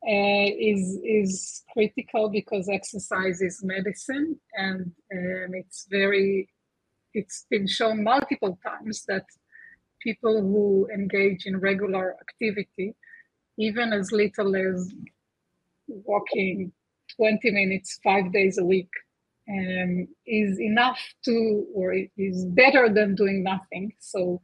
uh, 0.07 0.49
is 0.71 0.99
is 1.03 1.63
critical 1.73 2.29
because 2.29 2.69
exercise 2.69 3.41
is 3.41 3.61
medicine 3.63 4.39
and 4.55 4.91
um, 5.13 5.53
it's 5.53 5.87
very 5.89 6.49
it's 7.13 7.45
been 7.49 7.67
shown 7.67 8.03
multiple 8.03 8.57
times 8.65 9.03
that 9.07 9.25
people 10.01 10.41
who 10.41 10.87
engage 10.93 11.45
in 11.45 11.59
regular 11.59 12.15
activity, 12.21 12.95
even 13.59 13.91
as 13.91 14.11
little 14.11 14.55
as 14.55 14.91
walking 15.87 16.71
20 17.17 17.51
minutes 17.51 17.99
five 18.03 18.31
days 18.31 18.57
a 18.57 18.63
week, 18.63 18.89
um, 19.49 20.07
is 20.25 20.59
enough 20.59 20.99
to, 21.25 21.65
or 21.75 21.93
is 22.17 22.45
better 22.45 22.87
than 22.87 23.15
doing 23.15 23.43
nothing. 23.43 23.91
So, 23.99 24.41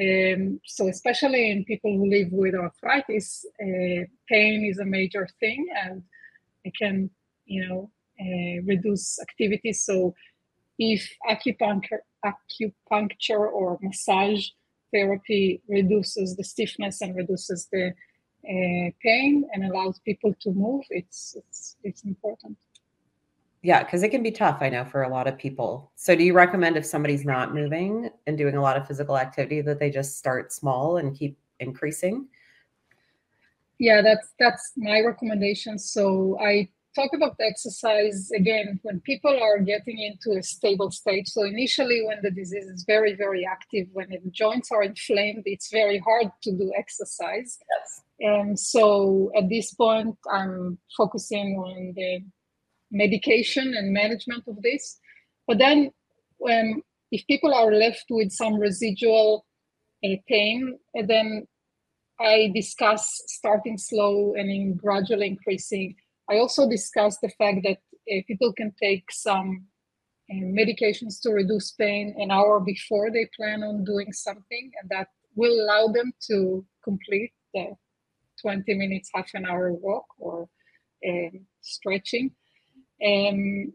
um, 0.00 0.60
so 0.64 0.88
especially 0.88 1.50
in 1.50 1.64
people 1.64 1.92
who 1.96 2.08
live 2.08 2.28
with 2.32 2.54
arthritis, 2.54 3.44
uh, 3.60 4.04
pain 4.28 4.64
is 4.64 4.78
a 4.78 4.84
major 4.84 5.28
thing, 5.40 5.66
and 5.84 6.02
it 6.64 6.72
can, 6.80 7.10
you 7.44 7.68
know, 7.68 7.90
uh, 8.20 8.62
reduce 8.64 9.20
activity. 9.20 9.72
So, 9.72 10.14
if 10.78 11.06
acupuncture, 11.28 12.02
acupuncture 12.24 13.52
or 13.52 13.78
massage 13.82 14.46
therapy 14.92 15.60
reduces 15.68 16.36
the 16.36 16.44
stiffness 16.44 17.00
and 17.02 17.14
reduces 17.14 17.68
the 17.70 17.92
uh, 18.44 18.90
pain 19.02 19.48
and 19.52 19.64
allows 19.64 19.98
people 20.00 20.34
to 20.40 20.50
move, 20.50 20.84
it's 20.90 21.36
it's 21.36 21.76
it's 21.82 22.04
important. 22.04 22.56
Yeah, 23.62 23.82
because 23.82 24.02
it 24.02 24.10
can 24.10 24.22
be 24.22 24.30
tough, 24.30 24.58
I 24.60 24.68
know, 24.68 24.84
for 24.84 25.04
a 25.04 25.08
lot 25.08 25.26
of 25.26 25.38
people. 25.38 25.90
So, 25.96 26.14
do 26.14 26.22
you 26.22 26.34
recommend 26.34 26.76
if 26.76 26.84
somebody's 26.84 27.24
not 27.24 27.54
moving 27.54 28.10
and 28.26 28.36
doing 28.36 28.56
a 28.56 28.60
lot 28.60 28.76
of 28.76 28.86
physical 28.86 29.16
activity 29.16 29.62
that 29.62 29.78
they 29.78 29.90
just 29.90 30.18
start 30.18 30.52
small 30.52 30.98
and 30.98 31.16
keep 31.16 31.38
increasing? 31.60 32.28
Yeah, 33.78 34.02
that's 34.02 34.28
that's 34.38 34.72
my 34.76 35.00
recommendation. 35.00 35.78
So, 35.78 36.38
I 36.40 36.68
talk 36.94 37.10
about 37.14 37.36
exercise 37.40 38.30
again 38.32 38.78
when 38.82 39.00
people 39.00 39.36
are 39.42 39.58
getting 39.58 39.98
into 39.98 40.38
a 40.38 40.42
stable 40.42 40.90
stage. 40.90 41.28
So 41.28 41.44
initially, 41.44 42.04
when 42.06 42.18
the 42.22 42.30
disease 42.30 42.66
is 42.66 42.84
very, 42.84 43.14
very 43.14 43.44
active, 43.44 43.88
when 43.92 44.10
the 44.10 44.30
joints 44.30 44.70
are 44.70 44.82
inflamed, 44.82 45.42
it's 45.46 45.70
very 45.70 45.98
hard 45.98 46.30
to 46.42 46.52
do 46.52 46.72
exercise. 46.76 47.58
Yes. 47.78 48.03
And 48.20 48.58
so 48.58 49.30
at 49.36 49.48
this 49.48 49.74
point, 49.74 50.16
I'm 50.30 50.78
focusing 50.96 51.56
on 51.58 51.92
the 51.96 52.20
medication 52.90 53.74
and 53.74 53.92
management 53.92 54.44
of 54.46 54.62
this. 54.62 54.98
But 55.46 55.58
then, 55.58 55.90
when 56.38 56.82
if 57.10 57.26
people 57.26 57.54
are 57.54 57.72
left 57.72 58.06
with 58.10 58.32
some 58.32 58.54
residual 58.54 59.46
uh, 60.04 60.16
pain, 60.28 60.78
then 60.94 61.46
I 62.20 62.50
discuss 62.54 63.22
starting 63.26 63.78
slow 63.78 64.34
and 64.36 64.50
in 64.50 64.76
gradually 64.76 65.26
increasing 65.26 65.96
I 66.28 66.38
also 66.38 66.68
discuss 66.68 67.18
the 67.18 67.28
fact 67.28 67.60
that 67.64 67.78
uh, 68.10 68.22
people 68.26 68.52
can 68.52 68.72
take 68.80 69.04
some 69.10 69.66
uh, 70.30 70.34
medications 70.34 71.20
to 71.22 71.30
reduce 71.30 71.72
pain 71.72 72.14
an 72.18 72.30
hour 72.30 72.60
before 72.60 73.10
they 73.10 73.28
plan 73.36 73.62
on 73.62 73.84
doing 73.84 74.12
something, 74.12 74.72
and 74.80 74.90
that 74.90 75.08
will 75.34 75.52
allow 75.52 75.88
them 75.88 76.12
to 76.28 76.64
complete 76.82 77.32
the 77.52 77.74
20 78.44 78.74
minutes, 78.74 79.10
half 79.14 79.30
an 79.32 79.46
hour 79.46 79.72
walk 79.72 80.04
or 80.18 80.46
um, 81.08 81.46
stretching 81.62 82.30
um, 83.04 83.72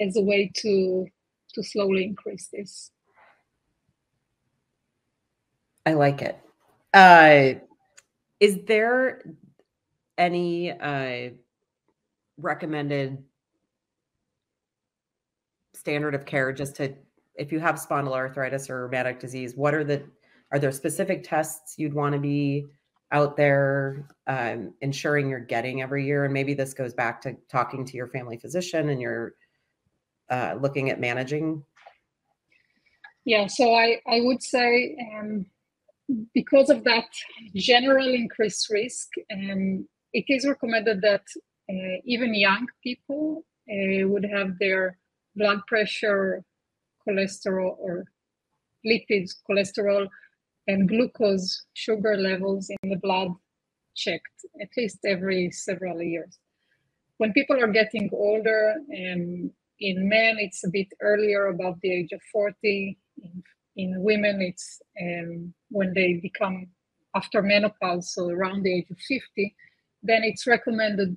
as 0.00 0.16
a 0.16 0.22
way 0.22 0.50
to 0.56 1.06
to 1.52 1.62
slowly 1.62 2.02
increase 2.02 2.48
this. 2.50 2.90
I 5.84 5.92
like 5.92 6.22
it. 6.22 6.38
Uh, 6.94 7.60
is 8.40 8.58
there 8.66 9.22
any 10.16 10.72
uh, 10.72 11.30
recommended 12.38 13.22
standard 15.74 16.14
of 16.14 16.24
care 16.24 16.52
just 16.52 16.76
to 16.76 16.94
if 17.36 17.52
you 17.52 17.60
have 17.60 17.74
spondyloarthritis 17.74 18.70
or 18.70 18.84
rheumatic 18.84 19.20
disease 19.20 19.54
what 19.54 19.74
are 19.74 19.84
the 19.84 20.02
are 20.50 20.58
there 20.58 20.72
specific 20.72 21.22
tests 21.22 21.74
you'd 21.76 21.92
want 21.92 22.14
to 22.14 22.18
be 22.18 22.64
out 23.14 23.36
there 23.36 24.08
um, 24.26 24.74
ensuring 24.80 25.30
you're 25.30 25.38
getting 25.38 25.80
every 25.80 26.04
year 26.04 26.24
and 26.24 26.34
maybe 26.34 26.52
this 26.52 26.74
goes 26.74 26.92
back 26.92 27.20
to 27.22 27.36
talking 27.48 27.84
to 27.86 27.96
your 27.96 28.08
family 28.08 28.36
physician 28.36 28.90
and 28.90 29.00
you're 29.00 29.34
uh, 30.30 30.56
looking 30.60 30.90
at 30.90 31.00
managing? 31.00 31.62
Yeah 33.24 33.46
so 33.46 33.74
i 33.74 33.98
i 34.06 34.20
would 34.20 34.42
say 34.42 34.96
um, 35.16 35.46
because 36.34 36.68
of 36.68 36.84
that 36.84 37.08
general 37.54 38.08
increased 38.22 38.68
risk 38.68 39.08
um, 39.32 39.88
it 40.12 40.24
is 40.28 40.46
recommended 40.46 41.00
that 41.00 41.24
uh, 41.70 41.96
even 42.04 42.34
young 42.34 42.66
people 42.82 43.44
uh, 43.70 44.06
would 44.06 44.24
have 44.24 44.58
their 44.58 44.98
blood 45.34 45.60
pressure, 45.66 46.44
cholesterol, 47.06 47.74
or 47.78 48.04
lipids, 48.86 49.32
cholesterol, 49.48 50.06
and 50.66 50.88
glucose 50.88 51.64
sugar 51.74 52.16
levels 52.16 52.70
in 52.70 52.90
the 52.90 52.96
blood 52.96 53.28
checked 53.94 54.44
at 54.60 54.68
least 54.76 54.98
every 55.04 55.50
several 55.50 56.02
years. 56.02 56.38
When 57.18 57.32
people 57.32 57.62
are 57.62 57.72
getting 57.72 58.10
older, 58.12 58.74
and 58.88 59.50
in 59.80 60.08
men, 60.08 60.36
it's 60.38 60.64
a 60.64 60.70
bit 60.70 60.88
earlier, 61.00 61.46
above 61.46 61.78
the 61.82 61.92
age 61.92 62.12
of 62.12 62.20
40. 62.32 62.98
In, 63.22 63.42
in 63.76 64.02
women, 64.02 64.40
it's 64.42 64.80
um, 65.00 65.54
when 65.70 65.92
they 65.94 66.14
become 66.14 66.66
after 67.14 67.42
menopause, 67.42 68.12
so 68.12 68.28
around 68.28 68.62
the 68.62 68.78
age 68.78 68.90
of 68.90 68.98
50, 68.98 69.54
then 70.02 70.24
it's 70.24 70.46
recommended 70.46 71.16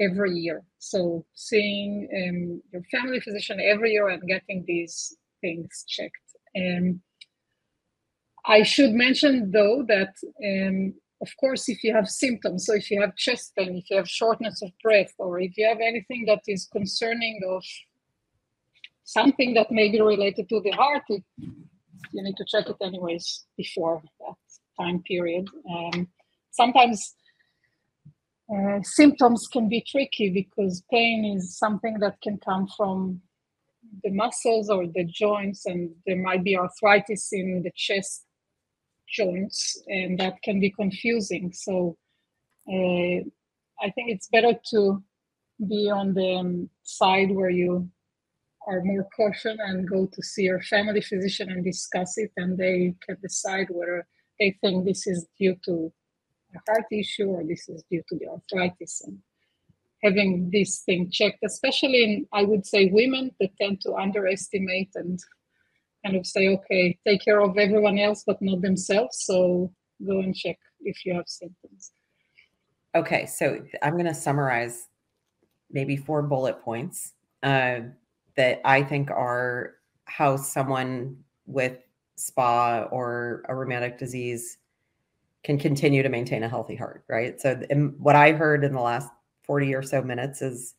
every 0.00 0.32
year. 0.32 0.62
So 0.78 1.24
seeing 1.34 2.08
um, 2.12 2.62
your 2.72 2.82
family 2.90 3.20
physician 3.20 3.60
every 3.60 3.92
year 3.92 4.08
and 4.08 4.22
getting 4.26 4.64
these 4.66 5.16
things 5.40 5.84
checked. 5.86 6.16
And 6.54 7.00
I 8.46 8.62
should 8.62 8.92
mention 8.92 9.50
though 9.50 9.84
that 9.88 10.14
um, 10.44 10.94
of 11.22 11.28
course 11.40 11.68
if 11.68 11.82
you 11.82 11.94
have 11.94 12.08
symptoms, 12.08 12.66
so 12.66 12.74
if 12.74 12.90
you 12.90 13.00
have 13.00 13.16
chest 13.16 13.52
pain, 13.56 13.76
if 13.76 13.90
you 13.90 13.96
have 13.96 14.08
shortness 14.08 14.62
of 14.62 14.70
breath, 14.82 15.12
or 15.18 15.40
if 15.40 15.56
you 15.56 15.66
have 15.66 15.80
anything 15.80 16.24
that 16.26 16.42
is 16.46 16.68
concerning 16.70 17.40
of 17.48 17.64
something 19.04 19.54
that 19.54 19.70
may 19.70 19.90
be 19.90 20.00
related 20.00 20.48
to 20.48 20.60
the 20.60 20.70
heart, 20.72 21.02
it, 21.08 21.22
you 21.38 22.22
need 22.22 22.36
to 22.36 22.44
check 22.46 22.68
it 22.68 22.76
anyways 22.82 23.46
before 23.56 24.02
that 24.20 24.36
time 24.78 25.02
period. 25.02 25.46
Um, 25.70 26.08
sometimes 26.50 27.14
uh, 28.54 28.80
symptoms 28.82 29.48
can 29.48 29.68
be 29.68 29.84
tricky 29.90 30.30
because 30.30 30.82
pain 30.90 31.24
is 31.24 31.58
something 31.58 31.98
that 32.00 32.20
can 32.22 32.38
come 32.38 32.66
from 32.76 33.20
the 34.02 34.10
muscles 34.10 34.68
or 34.68 34.86
the 34.86 35.04
joints, 35.04 35.66
and 35.66 35.90
there 36.06 36.20
might 36.20 36.44
be 36.44 36.56
arthritis 36.56 37.28
in 37.32 37.62
the 37.62 37.70
chest 37.74 38.23
joints, 39.08 39.82
and 39.86 40.18
that 40.18 40.42
can 40.42 40.60
be 40.60 40.70
confusing. 40.70 41.52
So, 41.52 41.96
uh, 42.68 43.20
I 43.80 43.90
think 43.94 44.10
it's 44.10 44.28
better 44.28 44.54
to 44.70 45.02
be 45.68 45.90
on 45.90 46.14
the 46.14 46.36
um, 46.36 46.70
side 46.82 47.30
where 47.30 47.50
you 47.50 47.88
are 48.66 48.82
more 48.82 49.06
cautious 49.14 49.56
and 49.58 49.88
go 49.88 50.06
to 50.06 50.22
see 50.22 50.44
your 50.44 50.62
family 50.62 51.00
physician 51.00 51.50
and 51.50 51.64
discuss 51.64 52.16
it, 52.18 52.32
and 52.36 52.56
they 52.56 52.94
can 53.06 53.16
decide 53.22 53.66
whether 53.70 54.06
they 54.40 54.56
think 54.60 54.84
this 54.84 55.06
is 55.06 55.26
due 55.38 55.56
to 55.64 55.92
a 56.54 56.58
heart 56.70 56.86
issue 56.90 57.26
or 57.26 57.44
this 57.44 57.68
is 57.68 57.84
due 57.90 58.02
to 58.08 58.18
the 58.18 58.28
arthritis 58.28 59.02
and 59.04 59.18
having 60.02 60.50
this 60.52 60.80
thing 60.80 61.10
checked, 61.10 61.38
especially 61.44 62.04
in, 62.04 62.26
I 62.32 62.42
would 62.42 62.66
say, 62.66 62.90
women 62.92 63.30
that 63.40 63.56
tend 63.60 63.80
to 63.82 63.94
underestimate 63.94 64.90
and 64.94 65.18
kind 66.04 66.16
of 66.16 66.26
say, 66.26 66.48
okay, 66.48 66.98
take 67.06 67.24
care 67.24 67.40
of 67.40 67.56
everyone 67.56 67.98
else, 67.98 68.24
but 68.26 68.40
not 68.40 68.60
themselves. 68.60 69.24
So 69.24 69.72
go 70.06 70.20
and 70.20 70.34
check 70.34 70.58
if 70.80 71.04
you 71.04 71.14
have 71.14 71.24
symptoms. 71.26 71.92
Okay, 72.94 73.26
so 73.26 73.64
I'm 73.82 73.94
going 73.94 74.06
to 74.06 74.14
summarize 74.14 74.88
maybe 75.70 75.96
four 75.96 76.22
bullet 76.22 76.62
points 76.62 77.12
uh, 77.42 77.80
that 78.36 78.60
I 78.64 78.82
think 78.82 79.10
are 79.10 79.74
how 80.04 80.36
someone 80.36 81.16
with 81.46 81.78
SPA 82.16 82.88
or 82.90 83.44
a 83.48 83.54
rheumatic 83.54 83.98
disease 83.98 84.58
can 85.42 85.58
continue 85.58 86.02
to 86.02 86.08
maintain 86.08 86.42
a 86.42 86.48
healthy 86.48 86.76
heart, 86.76 87.04
right? 87.08 87.40
So, 87.40 87.60
what 87.98 88.16
I 88.16 88.32
heard 88.32 88.64
in 88.64 88.72
the 88.72 88.80
last 88.80 89.10
40 89.42 89.74
or 89.74 89.82
so 89.82 90.00
minutes 90.00 90.40
is 90.40 90.74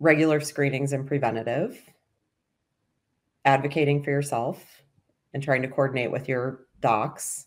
regular 0.00 0.40
screenings 0.40 0.92
and 0.92 1.06
preventative, 1.06 1.82
advocating 3.44 4.02
for 4.02 4.10
yourself 4.10 4.82
and 5.34 5.42
trying 5.42 5.62
to 5.62 5.68
coordinate 5.68 6.10
with 6.10 6.28
your 6.28 6.66
docs, 6.80 7.46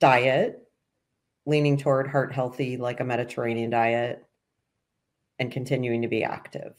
diet, 0.00 0.62
leaning 1.46 1.76
toward 1.76 2.08
heart 2.08 2.32
healthy, 2.32 2.76
like 2.76 3.00
a 3.00 3.04
Mediterranean 3.04 3.70
diet, 3.70 4.24
and 5.38 5.50
continuing 5.50 6.02
to 6.02 6.08
be 6.08 6.24
active. 6.24 6.74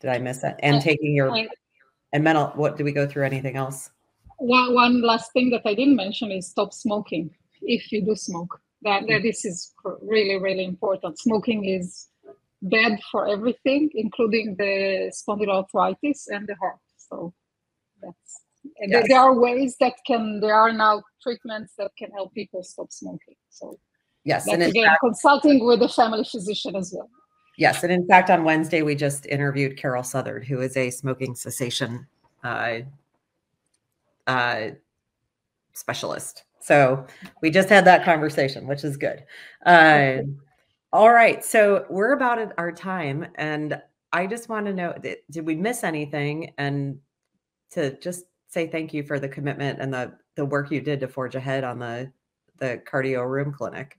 Did 0.00 0.10
I 0.10 0.18
miss 0.18 0.42
it? 0.42 0.56
And 0.60 0.82
taking 0.82 1.14
your 1.14 1.46
and 2.12 2.24
mental. 2.24 2.48
What 2.56 2.76
do 2.76 2.84
we 2.84 2.92
go 2.92 3.06
through? 3.06 3.24
Anything 3.24 3.56
else? 3.56 3.90
One 4.38 4.74
one 4.74 5.02
last 5.02 5.32
thing 5.32 5.50
that 5.50 5.62
I 5.64 5.74
didn't 5.74 5.96
mention 5.96 6.32
is 6.32 6.48
stop 6.48 6.72
smoking 6.72 7.30
if 7.60 7.92
you 7.92 8.04
do 8.04 8.16
smoke. 8.16 8.60
That, 8.82 9.02
that 9.06 9.20
mm. 9.20 9.22
this 9.22 9.44
is 9.44 9.72
really 10.02 10.38
really 10.40 10.64
important. 10.64 11.18
Smoking 11.18 11.64
is 11.64 12.08
bad 12.62 12.98
for 13.10 13.28
everything, 13.28 13.90
including 13.94 14.54
the 14.56 15.12
spondyloarthritis 15.12 16.28
and 16.28 16.46
the 16.46 16.54
heart. 16.54 16.78
So 16.96 17.34
that's 18.00 18.42
yes. 18.86 19.06
there 19.08 19.20
are 19.20 19.38
ways 19.38 19.76
that 19.80 19.94
can 20.06 20.40
there 20.40 20.54
are 20.54 20.72
now 20.72 21.02
treatments 21.22 21.74
that 21.78 21.90
can 21.98 22.10
help 22.12 22.32
people 22.34 22.62
stop 22.62 22.92
smoking. 22.92 23.34
So 23.50 23.78
yes, 24.24 24.46
and 24.46 24.62
again 24.62 24.86
fact, 24.86 25.00
consulting 25.00 25.66
with 25.66 25.82
a 25.82 25.88
family 25.88 26.24
physician 26.24 26.76
as 26.76 26.92
well. 26.96 27.10
Yes, 27.58 27.82
and 27.82 27.92
in 27.92 28.06
fact, 28.06 28.30
on 28.30 28.44
Wednesday 28.44 28.82
we 28.82 28.94
just 28.94 29.26
interviewed 29.26 29.76
Carol 29.76 30.02
Southard, 30.02 30.44
who 30.44 30.60
is 30.60 30.76
a 30.76 30.90
smoking 30.90 31.34
cessation 31.34 32.06
uh, 32.42 32.78
uh, 34.26 34.68
specialist. 35.74 36.44
So 36.60 37.06
we 37.42 37.50
just 37.50 37.68
had 37.68 37.84
that 37.86 38.04
conversation, 38.04 38.66
which 38.68 38.84
is 38.84 38.96
good. 38.96 39.24
Uh, 39.66 40.18
all 40.92 41.12
right, 41.12 41.44
so 41.44 41.86
we're 41.88 42.12
about 42.12 42.38
at 42.38 42.52
our 42.58 42.72
time, 42.72 43.26
and 43.36 43.80
I 44.12 44.26
just 44.26 44.48
want 44.48 44.66
to 44.66 44.74
know: 44.74 44.94
did 45.30 45.46
we 45.46 45.56
miss 45.56 45.84
anything? 45.84 46.52
And 46.58 46.98
to 47.70 47.98
just 47.98 48.26
say 48.48 48.66
thank 48.66 48.92
you 48.92 49.02
for 49.02 49.18
the 49.18 49.28
commitment 49.28 49.80
and 49.80 49.92
the 49.92 50.12
the 50.36 50.44
work 50.44 50.70
you 50.70 50.80
did 50.80 51.00
to 51.00 51.08
forge 51.08 51.34
ahead 51.34 51.64
on 51.64 51.78
the 51.78 52.12
the 52.58 52.82
cardio 52.90 53.28
rheum 53.28 53.52
clinic. 53.52 53.98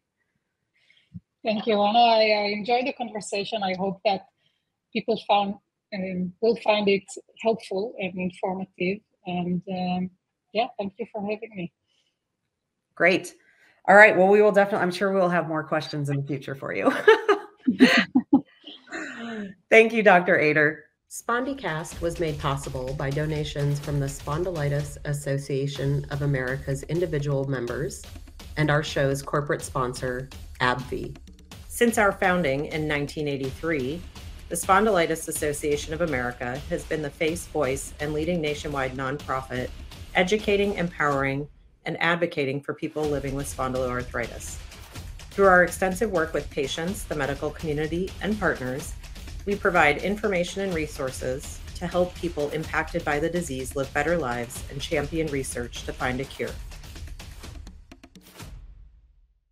Thank 1.43 1.65
you, 1.67 1.81
Anna. 1.81 1.99
I, 1.99 2.29
I 2.29 2.45
enjoyed 2.53 2.85
the 2.85 2.93
conversation. 2.93 3.63
I 3.63 3.73
hope 3.77 3.99
that 4.05 4.27
people 4.93 5.19
found 5.27 5.55
um, 5.93 6.31
will 6.41 6.55
find 6.63 6.87
it 6.87 7.03
helpful 7.41 7.93
and 7.99 8.13
informative. 8.15 8.99
And 9.25 9.61
um, 9.69 10.09
yeah, 10.53 10.67
thank 10.77 10.93
you 10.99 11.05
for 11.11 11.21
having 11.21 11.49
me. 11.55 11.73
Great. 12.95 13.35
All 13.86 13.95
right. 13.95 14.17
Well, 14.17 14.27
we 14.27 14.41
will 14.41 14.51
definitely, 14.51 14.84
I'm 14.84 14.91
sure 14.91 15.11
we'll 15.11 15.29
have 15.29 15.47
more 15.47 15.63
questions 15.63 16.09
in 16.09 16.17
the 16.17 16.23
future 16.23 16.55
for 16.55 16.73
you. 16.73 16.91
Thank 19.69 19.93
you, 19.93 20.03
Dr. 20.03 20.39
Eder. 20.39 20.86
SpondyCast 21.09 22.01
was 22.01 22.19
made 22.19 22.39
possible 22.39 22.93
by 22.93 23.09
donations 23.09 23.79
from 23.79 23.99
the 23.99 24.05
Spondylitis 24.07 24.97
Association 25.05 26.05
of 26.11 26.21
America's 26.21 26.84
individual 26.84 27.47
members 27.47 28.03
and 28.57 28.71
our 28.71 28.84
show's 28.84 29.21
corporate 29.21 29.61
sponsor, 29.61 30.29
AbbVie. 30.61 31.15
Since 31.67 31.97
our 31.97 32.11
founding 32.11 32.65
in 32.65 32.88
1983, 32.88 34.01
the 34.49 34.55
Spondylitis 34.55 35.27
Association 35.27 35.93
of 35.93 36.01
America 36.01 36.57
has 36.69 36.84
been 36.84 37.01
the 37.01 37.09
face, 37.09 37.47
voice, 37.47 37.93
and 37.99 38.13
leading 38.13 38.39
nationwide 38.39 38.93
nonprofit 38.93 39.69
educating, 40.15 40.75
empowering, 40.75 41.47
and 41.86 42.01
advocating 42.01 42.61
for 42.61 42.73
people 42.73 43.03
living 43.03 43.36
with 43.36 43.53
spondyloarthritis. 43.53 44.57
Through 45.31 45.47
our 45.47 45.63
extensive 45.63 46.11
work 46.11 46.34
with 46.34 46.49
patients, 46.49 47.05
the 47.05 47.15
medical 47.15 47.49
community, 47.49 48.11
and 48.21 48.39
partners, 48.39 48.93
we 49.45 49.55
provide 49.55 49.97
information 49.97 50.61
and 50.61 50.73
resources 50.73 51.59
to 51.75 51.88
help 51.88 52.13
people 52.15 52.49
impacted 52.51 53.03
by 53.03 53.19
the 53.19 53.29
disease 53.29 53.75
live 53.75 53.93
better 53.93 54.17
lives 54.17 54.63
and 54.71 54.79
champion 54.79 55.27
research 55.27 55.84
to 55.86 55.91
find 55.91 56.21
a 56.21 56.25
cure. 56.25 56.51